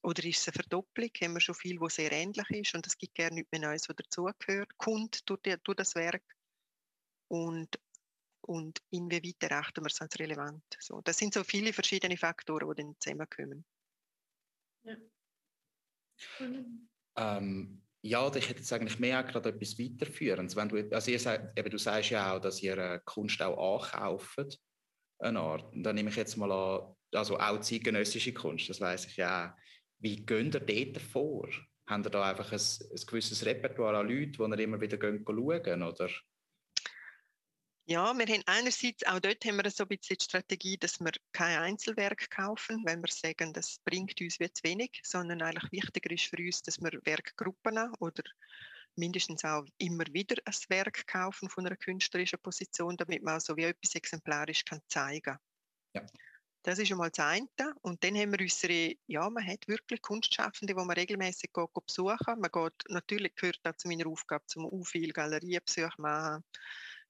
Oder 0.00 0.24
ist 0.24 0.40
es 0.40 0.48
eine 0.48 0.54
Verdopplung? 0.54 1.10
Haben 1.20 1.34
wir 1.34 1.40
schon 1.40 1.54
viel, 1.54 1.78
was 1.82 1.96
sehr 1.96 2.12
ähnlich 2.12 2.48
ist 2.48 2.74
und 2.74 2.86
es 2.86 2.96
gibt 2.96 3.14
gerne 3.14 3.34
nichts 3.34 3.52
mehr 3.52 3.60
Neues, 3.60 3.90
was 3.90 3.96
dazugehört, 3.96 4.78
kommt 4.78 5.28
durch, 5.28 5.42
durch 5.42 5.76
das 5.76 5.94
Werk? 5.96 6.24
Und, 7.28 7.78
und 8.42 8.82
inwieweit 8.90 9.42
erachten 9.42 9.82
wir 9.82 9.90
es 9.90 10.00
als 10.00 10.18
relevant? 10.18 10.64
So, 10.78 11.00
das 11.02 11.18
sind 11.18 11.34
so 11.34 11.44
viele 11.44 11.72
verschiedene 11.72 12.16
Faktoren, 12.16 12.68
die 12.74 12.82
dann 12.82 12.96
zusammenkommen. 12.98 13.64
Ja. 14.84 14.96
Ähm, 17.16 17.82
ja, 18.04 18.34
ich 18.34 18.48
hätte 18.48 18.60
jetzt 18.60 18.72
eigentlich 18.72 18.98
mehr 18.98 19.22
gerade 19.22 19.50
etwas 19.50 19.78
weiterführen. 19.78 20.54
Wenn 20.56 20.68
du, 20.68 20.94
also 20.94 21.10
ihr, 21.10 21.52
eben, 21.56 21.70
du 21.70 21.78
sagst 21.78 22.10
ja 22.10 22.34
auch, 22.34 22.40
dass 22.40 22.62
ihr 22.62 22.76
äh, 22.76 23.00
Kunst 23.04 23.40
auch 23.42 23.92
ankauft 23.92 24.60
eine 25.20 25.40
Art. 25.40 25.72
Und 25.72 25.84
dann 25.84 25.94
nehme 25.94 26.10
ich 26.10 26.16
jetzt 26.16 26.36
mal 26.36 26.50
an, 26.50 26.94
also 27.12 27.38
auch 27.38 27.60
zeitgenössische 27.60 28.34
Kunst, 28.34 28.68
das 28.68 28.80
weiß 28.80 29.06
ich 29.06 29.16
ja 29.16 29.56
Wie 29.98 30.24
gehen 30.26 30.50
ihr 30.52 30.60
dort 30.60 31.02
vor? 31.02 31.48
Haben 31.86 32.04
ihr 32.04 32.10
da 32.10 32.28
einfach 32.28 32.50
ein, 32.52 32.58
ein 32.58 33.06
gewisses 33.06 33.44
Repertoire 33.44 33.98
an 33.98 34.08
Leuten, 34.08 34.50
die 34.50 34.58
ihr 34.58 34.64
immer 34.64 34.80
wieder 34.80 34.98
schauen, 35.00 35.82
oder? 35.82 36.10
Ja, 37.86 38.14
wir 38.14 38.26
haben 38.26 38.42
einerseits, 38.46 39.04
auch 39.06 39.18
dort 39.18 39.44
haben 39.44 39.56
wir 39.56 39.68
so 39.70 39.84
ein 39.84 39.88
bisschen 39.88 40.16
die 40.18 40.24
Strategie, 40.24 40.78
dass 40.78 41.00
wir 41.00 41.10
kein 41.32 41.58
Einzelwerk 41.58 42.30
kaufen, 42.30 42.82
wenn 42.84 43.00
wir 43.00 43.10
sagen, 43.10 43.52
das 43.52 43.78
bringt 43.84 44.20
uns 44.20 44.38
wie 44.38 44.52
zu 44.52 44.62
wenig, 44.62 45.00
sondern 45.02 45.42
eigentlich 45.42 45.72
wichtiger 45.72 46.10
ist 46.12 46.26
für 46.26 46.36
uns, 46.36 46.62
dass 46.62 46.80
wir 46.80 46.92
Werkgruppen 47.04 47.92
oder 47.98 48.22
mindestens 48.94 49.44
auch 49.44 49.64
immer 49.78 50.04
wieder 50.12 50.36
ein 50.44 50.54
Werk 50.68 51.06
kaufen 51.08 51.50
von 51.50 51.66
einer 51.66 51.76
künstlerischen 51.76 52.38
Position, 52.38 52.96
damit 52.96 53.22
man 53.22 53.40
so 53.40 53.56
wie 53.56 53.64
etwas 53.64 53.94
exemplarisch 53.94 54.64
kann 54.64 54.80
zeigen 54.88 55.36
ja. 55.94 56.06
Das 56.64 56.78
ist 56.78 56.92
einmal 56.92 57.10
das 57.10 57.26
eine. 57.26 57.48
Und 57.82 58.04
dann 58.04 58.16
haben 58.16 58.30
wir 58.32 58.40
unsere, 58.40 58.94
ja, 59.08 59.28
man 59.28 59.44
hat 59.44 59.66
wirklich 59.66 60.00
Kunstschaffende, 60.00 60.74
die 60.74 60.78
man 60.78 60.90
regelmäßig 60.90 61.50
besuchen 61.52 62.40
Man 62.40 62.50
geht, 62.52 62.72
natürlich 62.88 63.34
gehört 63.34 63.60
auch 63.64 63.76
zu 63.76 63.88
meiner 63.88 64.06
Aufgabe, 64.06 64.46
zum 64.46 64.66
U 64.66 64.84
viel 64.84 65.12
Galerienbesuch 65.12 65.98
machen, 65.98 66.44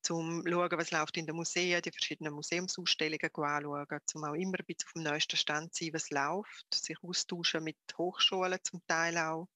zum 0.03 0.45
schauen, 0.47 0.79
was 0.79 0.91
läuft 0.91 1.17
in 1.17 1.27
den 1.27 1.37
Museen, 1.37 1.81
die 1.83 1.91
verschiedenen 1.91 2.35
Museumsausstellungen 2.35 3.31
anschauen, 3.35 4.01
zum 4.07 4.25
auch 4.25 4.35
immer 4.35 4.59
ein 4.59 4.65
bisschen 4.67 4.87
auf 4.87 4.93
dem 4.95 5.03
neuesten 5.03 5.37
Stand 5.37 5.75
sein, 5.75 5.91
was 5.93 6.11
läuft, 6.11 6.75
sich 6.75 6.97
austauschen 7.03 7.65
mit 7.65 7.77
Hochschulen 7.97 8.59
zum 8.63 8.81
Teil 8.87 9.17
auch 9.19 9.49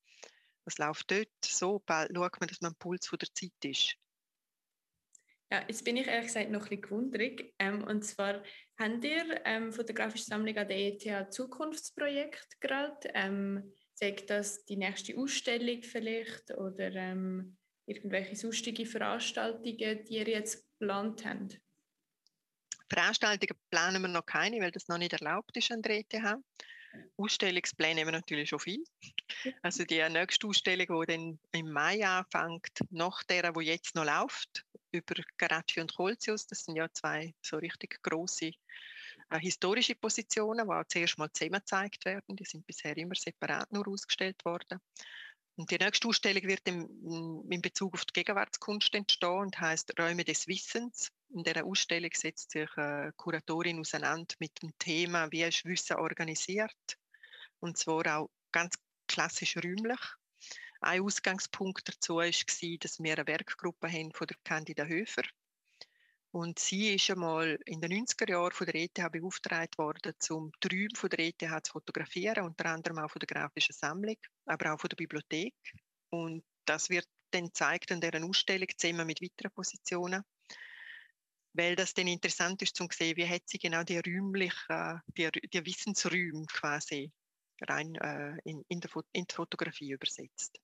was 0.66 0.78
läuft 0.78 1.10
dort? 1.10 1.28
So 1.44 1.82
schaut 1.86 2.40
man, 2.40 2.48
dass 2.48 2.60
man 2.60 2.72
am 2.72 2.78
Puls 2.78 3.08
der 3.08 3.32
Zeit 3.32 3.64
ist. 3.64 3.96
Ja, 5.50 5.64
jetzt 5.68 5.84
bin 5.84 5.96
ich 5.96 6.08
ehrlich 6.08 6.26
gesagt 6.26 6.50
noch 6.50 6.62
ein 6.62 6.68
bisschen 6.68 6.82
gewundert. 6.82 7.40
Ähm, 7.60 7.84
und 7.84 8.02
zwar, 8.02 8.42
habt 8.76 9.04
ihr 9.04 9.40
ähm, 9.44 9.72
fotografische 9.72 10.24
Sammlung 10.24 10.56
an 10.56 10.66
der 10.66 10.76
ETH 10.76 11.32
Zukunftsprojekt 11.32 12.60
gerade? 12.60 13.08
Ähm, 13.14 13.72
sagt 13.94 14.28
das 14.28 14.64
die 14.64 14.76
nächste 14.76 15.16
Ausstellung 15.16 15.82
vielleicht 15.82 16.50
oder 16.50 16.92
ähm, 16.92 17.56
irgendwelche 17.86 18.36
sonstige 18.36 18.84
Veranstaltungen, 18.86 20.04
die 20.04 20.16
ihr 20.16 20.28
jetzt 20.28 20.64
geplant 20.78 21.24
habt? 21.24 21.60
Veranstaltungen 22.88 23.60
planen 23.70 24.02
wir 24.02 24.08
noch 24.08 24.26
keine, 24.26 24.60
weil 24.60 24.70
das 24.70 24.88
noch 24.88 24.98
nicht 24.98 25.12
erlaubt 25.12 25.56
ist 25.56 25.72
an 25.72 25.82
der 25.82 25.98
ETH. 25.98 26.14
Ausstellungspläne 27.16 28.00
haben 28.00 28.08
wir 28.08 28.12
natürlich 28.12 28.48
schon 28.48 28.60
viel. 28.60 28.84
Also 29.62 29.84
die 29.84 30.02
nächste 30.08 30.46
Ausstellung, 30.46 31.00
die 31.00 31.12
dann 31.12 31.38
im 31.52 31.70
Mai 31.70 32.04
anfängt, 32.06 32.80
nach 32.90 33.22
der, 33.24 33.52
die 33.52 33.64
jetzt 33.64 33.94
noch 33.94 34.04
läuft, 34.04 34.64
über 34.92 35.14
Caracci 35.36 35.80
und 35.80 35.94
Colzius, 35.94 36.46
das 36.46 36.64
sind 36.64 36.76
ja 36.76 36.90
zwei 36.92 37.34
so 37.42 37.58
richtig 37.58 38.02
große 38.02 38.52
äh, 39.30 39.38
historische 39.40 39.94
Positionen, 39.94 40.66
die 40.66 40.72
auch 40.72 40.84
zuerst 40.88 41.18
mal 41.18 41.32
zusammen 41.32 41.60
gezeigt 41.60 42.04
werden. 42.04 42.36
Die 42.36 42.44
sind 42.44 42.66
bisher 42.66 42.96
immer 42.96 43.14
separat 43.14 43.70
nur 43.72 43.86
ausgestellt 43.88 44.44
worden. 44.44 44.80
Und 45.56 45.70
die 45.70 45.78
nächste 45.78 46.06
Ausstellung 46.08 46.42
wird 46.42 46.68
im, 46.68 47.50
in 47.50 47.62
Bezug 47.62 47.94
auf 47.94 48.04
die 48.04 48.12
Gegenwartskunst 48.12 48.94
entstehen 48.94 49.38
und 49.38 49.58
heißt 49.58 49.98
Räume 49.98 50.22
des 50.22 50.46
Wissens. 50.48 51.10
In 51.30 51.44
dieser 51.44 51.64
Ausstellung 51.64 52.10
setzt 52.12 52.50
sich 52.50 52.68
eine 52.76 53.12
Kuratorin 53.16 53.80
auseinander 53.80 54.34
mit 54.38 54.62
dem 54.62 54.72
Thema, 54.78 55.32
wie 55.32 55.44
ist 55.44 55.64
Wissen 55.64 55.96
organisiert. 55.96 56.98
Und 57.60 57.78
zwar 57.78 58.18
auch 58.18 58.30
ganz 58.52 58.74
klassisch 59.08 59.56
räumlich. 59.56 60.00
Ein 60.80 61.00
Ausgangspunkt 61.00 61.88
dazu 61.88 62.16
war, 62.16 62.30
dass 62.30 63.02
wir 63.02 63.14
eine 63.14 63.26
Werkgruppe 63.26 63.90
haben 63.90 64.12
von 64.12 64.26
der 64.26 64.36
Candida 64.44 64.84
Höfer. 64.84 65.22
Und 66.32 66.58
sie 66.58 66.94
ist 66.94 67.10
einmal 67.10 67.58
in 67.64 67.80
den 67.80 67.92
90er 67.92 68.30
Jahren 68.30 68.52
von 68.52 68.66
der 68.66 68.74
ETH 68.74 69.12
beauftragt 69.12 69.78
worden, 69.78 70.14
um 70.30 70.50
die 70.62 70.68
Räume 70.68 70.88
von 70.94 71.08
der 71.10 71.20
ETH 71.20 71.66
zu 71.66 71.72
fotografieren, 71.72 72.44
unter 72.44 72.66
anderem 72.66 72.98
auch 72.98 73.10
von 73.10 73.20
der 73.20 73.28
grafischen 73.28 73.74
Sammlung, 73.74 74.16
aber 74.44 74.74
auch 74.74 74.80
von 74.80 74.88
der 74.88 74.96
Bibliothek. 74.96 75.54
Und 76.10 76.44
das 76.66 76.90
wird 76.90 77.06
dann 77.30 77.46
gezeigt 77.46 77.90
in 77.90 78.00
dieser 78.00 78.22
Ausstellung 78.22 78.68
zusammen 78.76 79.06
mit 79.06 79.22
weiteren 79.22 79.52
Positionen 79.52 80.22
weil 81.56 81.74
das 81.74 81.94
dann 81.94 82.06
interessant 82.06 82.62
ist, 82.62 82.76
zu 82.76 82.86
sehen, 82.92 83.16
wie 83.16 83.28
hat 83.28 83.42
sie 83.46 83.58
genau 83.58 83.82
die 83.82 83.98
räumlichen, 83.98 85.00
die, 85.16 85.30
die 85.30 85.66
Wissensräume 85.66 86.44
quasi 86.46 87.10
rein 87.62 87.94
äh, 87.96 88.36
in, 88.44 88.62
in, 88.68 88.80
der, 88.80 88.90
in 89.12 89.24
die 89.24 89.34
Fotografie 89.34 89.92
übersetzt. 89.92 90.58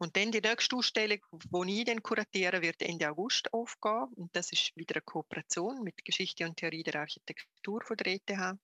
Und 0.00 0.16
dann 0.16 0.32
die 0.32 0.40
nächste 0.40 0.76
Ausstellung, 0.76 1.18
die 1.30 1.80
ich 1.80 1.84
dann 1.84 2.02
kuratiere, 2.02 2.62
wird 2.62 2.80
Ende 2.80 3.10
August 3.10 3.52
aufgehen. 3.52 4.08
Und 4.16 4.34
das 4.34 4.50
ist 4.50 4.74
wieder 4.74 4.96
eine 4.96 5.02
Kooperation 5.02 5.82
mit 5.84 6.02
Geschichte 6.06 6.46
und 6.46 6.56
Theorie 6.56 6.82
der 6.82 7.02
Architektur 7.02 7.82
von 7.82 7.98
der 7.98 8.14
ETH, 8.14 8.58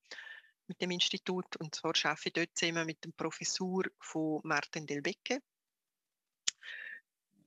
mit 0.66 0.81
dem 0.81 0.92
Institut. 0.92 1.55
Und 1.59 1.75
zwar 1.75 1.92
arbeite 2.05 2.29
ich 2.29 2.33
dort 2.33 2.57
zusammen 2.57 2.87
mit 2.87 3.05
dem 3.05 3.12
Professor 3.12 3.83
von 4.01 4.40
Martin 4.44 4.87
Delbecque. 4.87 5.42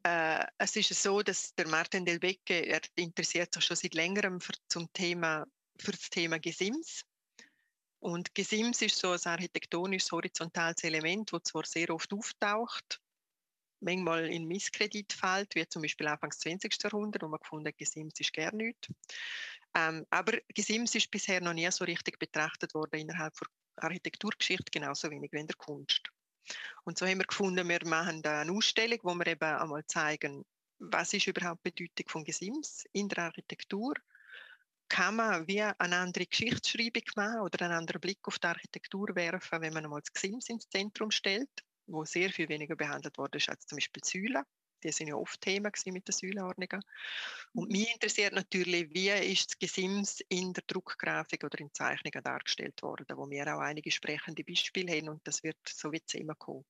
Äh, 0.03 0.45
es 0.59 0.75
ist 0.75 0.93
so, 0.93 1.23
dass 1.23 1.55
der 1.55 1.67
Martin 1.67 2.05
Delbecque, 2.05 2.67
er 2.67 2.81
interessiert 2.93 3.55
sich 3.55 3.65
schon 3.65 3.75
seit 3.75 3.95
längerem 3.95 4.39
für, 4.39 4.53
zum 4.67 4.93
Thema, 4.93 5.47
für 5.79 5.93
das 5.93 6.11
Thema 6.11 6.37
Gesims. 6.37 7.01
Und 7.97 8.35
Gesims 8.35 8.83
ist 8.83 8.99
so 8.99 9.13
ein 9.13 9.19
architektonisches 9.25 10.11
horizontales 10.11 10.83
Element, 10.83 11.33
das 11.33 11.41
zwar 11.45 11.65
sehr 11.65 11.89
oft 11.89 12.13
auftaucht, 12.13 13.01
manchmal 13.81 14.27
in 14.27 14.47
Misskredit 14.47 15.11
fällt, 15.13 15.55
wie 15.55 15.67
zum 15.67 15.81
Beispiel 15.81 16.07
Anfang 16.07 16.29
des 16.29 16.39
20. 16.39 16.83
Jahrhunderts, 16.83 17.23
wo 17.23 17.29
man 17.29 17.39
gefunden 17.39 17.67
hat, 17.67 17.77
Gesims 17.77 18.19
ist 18.19 18.33
gar 18.33 18.53
nichts. 18.53 18.89
Ähm, 19.75 20.05
aber 20.09 20.39
Gesims 20.53 20.95
ist 20.95 21.11
bisher 21.11 21.41
noch 21.41 21.53
nie 21.53 21.69
so 21.71 21.85
richtig 21.85 22.17
betrachtet 22.19 22.73
worden 22.73 22.99
innerhalb 22.99 23.33
der 23.77 23.83
Architekturgeschichte, 23.83 24.71
genauso 24.71 25.09
wenig 25.09 25.31
wie 25.31 25.39
in 25.39 25.47
der 25.47 25.55
Kunst. 25.55 26.09
Und 26.83 26.97
so 26.97 27.05
haben 27.05 27.19
wir 27.19 27.25
gefunden, 27.25 27.67
wir 27.67 27.85
machen 27.85 28.21
da 28.21 28.41
eine 28.41 28.51
Ausstellung, 28.51 28.99
wo 29.03 29.13
wir 29.13 29.27
eben 29.27 29.43
einmal 29.43 29.85
zeigen, 29.85 30.45
was 30.79 31.13
ist 31.13 31.27
überhaupt 31.27 31.65
die 31.65 31.71
Bedeutung 31.71 32.09
von 32.09 32.23
Gesims 32.23 32.85
in 32.93 33.09
der 33.09 33.25
Architektur. 33.25 33.93
Kann 34.87 35.17
man 35.17 35.47
wie 35.47 35.61
eine 35.61 35.97
andere 35.97 36.25
Geschichtsschreibung 36.25 37.03
machen 37.15 37.41
oder 37.41 37.65
einen 37.65 37.75
anderen 37.75 38.01
Blick 38.01 38.19
auf 38.23 38.39
die 38.39 38.47
Architektur 38.47 39.09
werfen, 39.13 39.61
wenn 39.61 39.73
man 39.73 39.83
einmal 39.83 40.01
das 40.01 40.11
Gesims 40.11 40.49
ins 40.49 40.67
Zentrum 40.67 41.11
stellt, 41.11 41.49
wo 41.91 42.05
sehr 42.05 42.29
viel 42.31 42.49
weniger 42.49 42.75
behandelt 42.75 43.17
wurde 43.17 43.39
als 43.47 43.65
zum 43.65 43.77
Beispiel 43.77 44.01
die 44.01 44.09
Säule. 44.09 44.43
Die 44.83 44.91
sind 44.91 45.07
ja 45.07 45.15
oft 45.15 45.41
Thema 45.41 45.71
mit 45.87 46.07
den 46.07 46.13
Säulenordnungen. 46.13 46.81
Und 47.53 47.69
mich 47.69 47.91
interessiert 47.91 48.33
natürlich, 48.33 48.89
wie 48.93 49.09
ist 49.09 49.51
das 49.51 49.59
Gesims 49.59 50.21
in 50.29 50.53
der 50.53 50.63
Druckgrafik 50.67 51.43
oder 51.43 51.59
in 51.59 51.73
Zeichnungen 51.73 52.23
dargestellt 52.23 52.81
worden, 52.81 53.17
wo 53.17 53.29
wir 53.29 53.53
auch 53.53 53.59
einige 53.59 53.91
sprechende 53.91 54.43
Beispiele 54.43 54.93
haben 54.93 55.09
und 55.09 55.27
das 55.27 55.43
wird 55.43 55.57
so 55.67 55.91
wie 55.91 56.01
immer 56.13 56.35
kommen. 56.35 56.65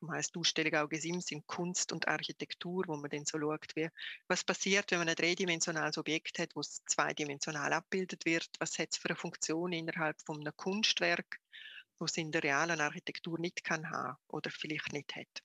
Darum 0.00 0.14
heisst 0.14 0.34
die 0.34 0.38
Ausstellung 0.38 0.74
auch 0.76 0.88
Gesims 0.88 1.30
in 1.30 1.46
Kunst 1.46 1.92
und 1.92 2.08
Architektur, 2.08 2.84
wo 2.86 2.96
man 2.96 3.10
dann 3.10 3.26
so 3.26 3.38
schaut, 3.38 3.76
wie, 3.76 3.88
was 4.28 4.44
passiert, 4.44 4.90
wenn 4.90 5.00
man 5.00 5.10
ein 5.10 5.14
dreidimensionales 5.14 5.98
Objekt 5.98 6.38
hat, 6.38 6.56
wo 6.56 6.60
es 6.60 6.82
zweidimensional 6.86 7.70
abgebildet 7.74 8.24
wird, 8.24 8.48
was 8.58 8.78
hat 8.78 8.88
es 8.92 8.98
für 8.98 9.10
eine 9.10 9.16
Funktion 9.16 9.72
innerhalb 9.72 10.16
von 10.22 10.40
einem 10.40 10.56
Kunstwerk, 10.56 11.38
was 12.00 12.16
in 12.16 12.32
der 12.32 12.42
realen 12.42 12.80
Architektur 12.80 13.38
nicht 13.38 13.62
kann 13.62 13.88
haben 13.90 14.16
oder 14.28 14.50
vielleicht 14.50 14.92
nicht 14.92 15.14
hat. 15.14 15.42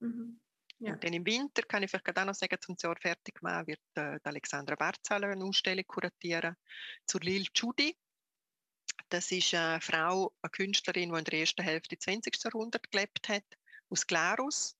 Mhm. 0.00 0.40
Ja. 0.80 0.92
Und 0.92 1.04
dann 1.04 1.12
im 1.12 1.26
Winter, 1.26 1.62
kann 1.62 1.82
ich 1.82 1.90
vielleicht 1.90 2.18
auch 2.18 2.24
noch 2.24 2.34
sagen, 2.34 2.56
zum 2.60 2.74
Jahr 2.82 2.96
fertig 2.96 3.42
machen, 3.42 3.66
wird 3.66 3.80
äh, 3.96 4.18
Alexandra 4.24 4.74
Barzaler 4.76 5.28
eine 5.28 5.44
Ausstellung 5.44 5.84
kuratieren 5.86 6.56
zur 7.06 7.20
Lil 7.20 7.46
Judy. 7.54 7.94
Das 9.10 9.30
ist 9.30 9.54
eine 9.54 9.80
Frau, 9.80 10.32
eine 10.40 10.50
Künstlerin, 10.50 11.12
die 11.12 11.18
in 11.18 11.24
der 11.24 11.40
ersten 11.40 11.62
Hälfte 11.62 11.96
des 11.96 12.04
20. 12.04 12.44
Jahrhunderts 12.44 12.90
gelebt 12.90 13.28
hat, 13.28 13.44
aus 13.90 14.06
Glarus, 14.06 14.74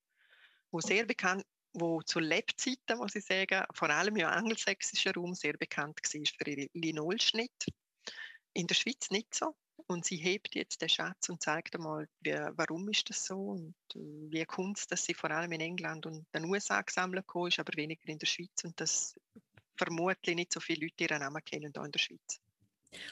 wo 0.71 0.79
sehr 0.79 1.05
bekannt, 1.05 1.45
wo 1.73 2.01
zu 2.01 2.19
Lebzeiten, 2.19 2.97
muss 2.97 3.15
ich 3.15 3.25
sagen, 3.25 3.63
vor 3.73 3.89
allem 3.89 4.15
im 4.15 4.25
angelsächsischen 4.25 5.13
Raum 5.13 5.35
sehr 5.35 5.53
bekannt 5.53 5.99
war 6.01 6.25
für 6.37 6.49
ihren 6.49 6.69
Linolschnitt. 6.73 7.65
In 8.53 8.67
der 8.67 8.75
Schweiz 8.75 9.11
nicht 9.11 9.33
so. 9.35 9.55
Und 9.87 10.05
sie 10.05 10.17
hebt 10.17 10.55
jetzt 10.55 10.81
den 10.81 10.89
Schatz 10.89 11.29
und 11.29 11.41
zeigt 11.41 11.75
einmal, 11.75 12.07
wie, 12.21 12.31
warum 12.31 12.89
ist 12.89 13.09
das 13.09 13.25
so 13.25 13.35
und 13.35 13.75
äh, 13.95 13.99
wie 14.31 14.45
Kunst, 14.45 14.91
dass 14.91 15.05
sie 15.05 15.13
vor 15.13 15.31
allem 15.31 15.51
in 15.51 15.61
England 15.61 16.05
und 16.05 16.25
den 16.33 16.45
USA 16.45 16.81
gesammelt 16.81 17.25
ist, 17.47 17.59
aber 17.59 17.75
weniger 17.75 18.07
in 18.07 18.19
der 18.19 18.27
Schweiz 18.27 18.63
und 18.63 18.79
dass 18.79 19.15
vermutlich 19.75 20.35
nicht 20.35 20.53
so 20.53 20.59
viele 20.59 20.85
Leute 20.85 21.03
ihren 21.03 21.19
Namen 21.19 21.43
kennen 21.43 21.71
hier 21.73 21.85
in 21.85 21.91
der 21.91 21.99
Schweiz. 21.99 22.39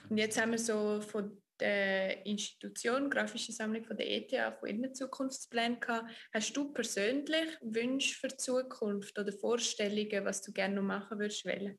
Und 0.09 0.17
jetzt 0.17 0.39
haben 0.39 0.51
wir 0.51 0.59
so 0.59 1.01
von 1.01 1.41
der 1.59 2.25
Institution 2.25 3.09
Grafische 3.09 3.51
Sammlung 3.51 3.83
von 3.83 3.97
der 3.97 4.09
ETH 4.09 4.59
von 4.59 4.69
ihren 4.69 4.93
Zukunftsplänen 4.93 5.79
gehabt. 5.79 6.09
Hast 6.33 6.55
du 6.55 6.71
persönlich 6.71 7.57
Wünsche 7.61 8.15
für 8.15 8.29
die 8.29 8.37
Zukunft 8.37 9.17
oder 9.17 9.31
Vorstellungen, 9.33 10.25
was 10.25 10.41
du 10.41 10.51
gerne 10.51 10.75
noch 10.75 10.83
machen 10.83 11.19
würdest? 11.19 11.45
Wollen? 11.45 11.77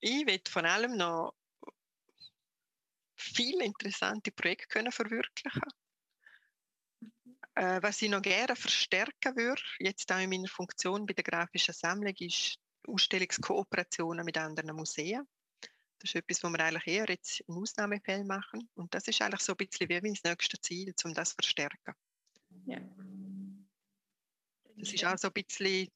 Ich 0.00 0.26
will 0.26 0.40
vor 0.48 0.64
allem 0.64 0.96
noch 0.96 1.34
viele 3.20 3.64
interessante 3.64 4.32
Projekte 4.32 4.66
können 4.68 4.92
verwirklichen 4.92 5.62
äh, 7.54 7.82
Was 7.82 8.02
ich 8.02 8.10
noch 8.10 8.22
gerne 8.22 8.56
verstärken 8.56 9.36
würde, 9.36 9.62
jetzt 9.78 10.10
auch 10.12 10.18
in 10.18 10.30
meiner 10.30 10.48
Funktion 10.48 11.06
bei 11.06 11.14
der 11.14 11.24
grafischen 11.24 11.74
Sammlung, 11.74 12.14
ist 12.18 12.58
Ausstellungskooperationen 12.86 14.24
mit 14.24 14.38
anderen 14.38 14.74
Museen. 14.74 15.26
Das 15.98 16.10
ist 16.10 16.14
etwas, 16.14 16.42
was 16.42 16.52
wir 16.52 16.64
eigentlich 16.64 16.86
eher 16.86 17.06
jetzt 17.08 17.40
im 17.40 17.58
Ausnahmefall 17.58 18.24
machen. 18.24 18.68
Und 18.74 18.94
das 18.94 19.06
ist 19.06 19.20
eigentlich 19.20 19.42
so 19.42 19.52
ein 19.52 19.56
bisschen 19.56 19.88
wie 19.88 20.00
mein 20.00 20.16
nächstes 20.24 20.60
Ziel, 20.62 20.94
um 21.04 21.12
das 21.12 21.30
zu 21.30 21.34
verstärken. 21.34 21.94
Ja. 22.64 22.80
Das 24.76 24.92
ist 24.92 25.04
auch 25.04 25.18
so 25.18 25.28
ein 25.28 25.34
bisschen, 25.34 25.88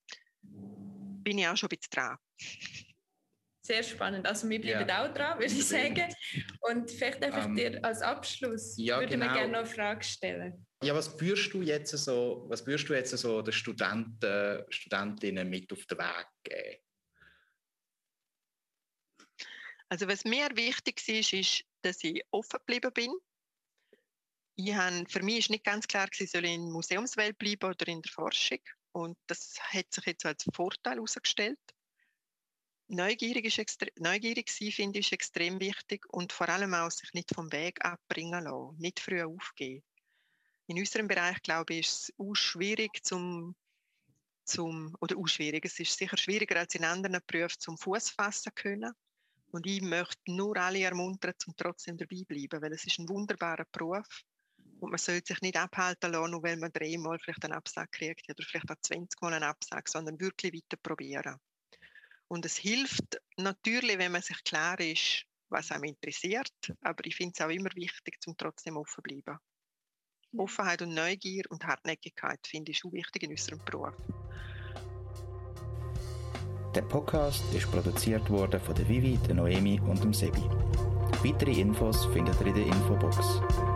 bin 0.43 1.39
ich 1.39 1.49
auch 1.49 1.57
schon 1.57 1.71
ein 1.71 1.79
bisschen 1.79 1.91
dran. 1.91 2.19
Sehr 3.67 3.83
spannend. 3.83 4.27
Also 4.27 4.47
wir 4.51 4.61
bleiben 4.61 4.87
ja. 4.87 5.05
auch 5.05 5.15
dran, 5.15 5.39
würde 5.39 5.53
ich 5.53 5.67
sagen. 5.67 6.15
Und 6.61 6.91
vielleicht 6.91 7.25
einfach 7.25 7.47
um, 7.47 7.57
ähm, 7.57 7.73
dir 7.73 7.85
als 7.85 8.03
Abschluss 8.03 8.75
ja, 8.77 9.01
würde 9.01 9.15
genau. 9.15 9.27
mir 9.27 9.33
gerne 9.33 9.53
noch 9.53 9.59
eine 9.61 9.67
Frage 9.67 10.05
stellen. 10.05 10.67
Ja, 10.83 10.95
was 10.95 11.19
würdest 11.19 11.55
du 11.55 11.63
jetzt 11.63 11.91
so, 11.97 12.45
was 12.49 12.63
du 12.63 12.73
jetzt 12.73 13.17
so 13.17 13.41
den 13.41 13.53
Studenten, 13.53 14.65
Studentinnen 14.69 15.49
mit 15.49 15.73
auf 15.73 15.87
den 15.87 15.97
Weg 15.97 16.27
geben? 16.43 16.83
Also 19.89 20.09
was 20.09 20.25
mir 20.25 20.49
wichtig 20.55 21.09
ist, 21.09 21.33
ist, 21.33 21.65
dass 21.81 22.05
ich 22.05 22.23
offen 22.33 22.59
geblieben 22.67 22.93
bin. 22.93 23.13
Ich 24.57 24.75
habe, 24.75 25.07
für 25.09 25.23
mich 25.23 25.39
ist 25.39 25.51
nicht 25.51 25.65
ganz 25.65 25.89
klar, 25.89 26.07
ich 26.13 26.31
soll 26.31 26.45
in 26.45 26.65
der 26.65 26.71
Museumswelt 26.71 27.39
bleiben 27.39 27.71
oder 27.71 27.89
in 27.89 28.03
der 28.03 28.13
Forschung. 28.13 28.61
Und 28.93 29.17
das 29.27 29.59
hat 29.59 29.87
sich 29.91 30.05
jetzt 30.05 30.27
als 30.27 30.45
Vorteil 30.55 30.97
herausgestellt 30.97 31.59
neugierig, 32.89 33.45
ist 33.47 33.59
extre 33.59 33.89
neugierig 33.99 34.51
sein, 34.51 34.73
finde 34.73 34.99
ich, 34.99 35.13
extrem 35.13 35.61
wichtig 35.61 36.05
und 36.13 36.33
vor 36.33 36.49
allem 36.49 36.75
auch 36.75 36.91
sich 36.91 37.13
nicht 37.13 37.35
vom 37.35 37.51
Weg 37.53 37.85
abbringen 37.85 38.45
lassen, 38.45 38.77
nicht 38.79 39.01
früh 39.01 39.23
aufgeben. 39.23 39.85
In 40.67 40.79
unserem 40.79 41.09
Bereich, 41.09 41.43
glaube 41.43 41.75
ich, 41.75 41.87
ist 41.87 42.09
es 42.09 42.15
auch 42.19 42.35
schwierig 42.35 43.05
zum, 43.05 43.55
zum 44.45 44.97
oder 45.01 45.17
auch 45.17 45.27
schwierig, 45.27 45.65
es 45.65 45.79
ist 45.79 45.97
sicher 45.97 46.17
schwieriger 46.17 46.59
als 46.59 46.75
in 46.75 46.85
anderen 46.85 47.21
Berufen 47.27 47.61
zum 47.61 47.79
Fuß 47.79 48.11
fassen 48.11 48.55
können. 48.55 48.93
Und 49.51 49.67
ich 49.67 49.83
möchte 49.83 50.33
nur 50.33 50.57
alle 50.57 50.81
ermuntern, 50.81 51.35
zum 51.39 51.55
trotzdem 51.57 51.97
dabei 51.97 52.23
bleiben, 52.27 52.61
weil 52.61 52.73
es 52.73 52.85
ist 52.85 52.99
ein 52.99 53.09
wunderbarer 53.09 53.67
Beruf 53.71 54.25
und 54.81 54.91
man 54.91 54.99
sollte 54.99 55.29
sich 55.29 55.43
nicht 55.43 55.57
abhalten 55.57 56.13
lassen, 56.13 56.33
nur 56.33 56.43
weil 56.43 56.57
man 56.57 56.73
dreimal 56.73 57.19
vielleicht 57.19 57.45
einen 57.45 57.55
Absag 57.55 57.93
kriegt 57.93 58.29
oder 58.29 58.43
vielleicht 58.43 58.71
auch 58.71 58.81
20 58.81 59.21
Mal 59.23 59.35
einen 59.35 59.45
Absag, 59.45 59.89
sondern 59.89 60.19
wirklich 60.19 60.53
weiter 60.53 60.77
probieren. 60.83 61.39
Und 62.29 62.45
es 62.47 62.57
hilft 62.57 63.21
natürlich, 63.37 63.99
wenn 63.99 64.13
man 64.13 64.23
sich 64.23 64.43
klar 64.45 64.79
ist, 64.81 65.25
was 65.49 65.71
einem 65.71 65.85
interessiert. 65.85 66.53
Aber 66.81 67.05
ich 67.07 67.17
finde 67.17 67.35
es 67.37 67.45
auch 67.45 67.51
immer 67.51 67.71
wichtig, 67.75 68.21
zum 68.21 68.37
trotzdem 68.37 68.77
offen 68.77 68.95
zu 68.95 69.03
bleiben. 69.03 69.39
Offenheit 70.37 70.83
und 70.83 70.95
Neugier 70.95 71.45
und 71.51 71.65
Hartnäckigkeit 71.65 72.41
finde 72.47 72.73
ich 72.73 72.79
schon 72.79 72.93
wichtig 72.93 73.23
in 73.23 73.31
unserem 73.31 73.65
Beruf. 73.65 73.95
Der 76.75 76.83
Podcast 76.83 77.45
ist 77.55 77.71
produziert 77.71 78.29
worden 78.31 78.61
von 78.61 78.75
der 78.75 78.89
Vivi, 78.89 79.17
der 79.29 79.37
Noemi 79.37 79.79
und 79.81 80.03
dem 80.03 80.13
Sebi. 80.13 80.43
Weitere 81.23 81.61
Infos 81.61 82.07
findet 82.07 82.41
ihr 82.41 82.49
in 82.49 82.55
der 82.55 82.67
Infobox. 82.67 83.74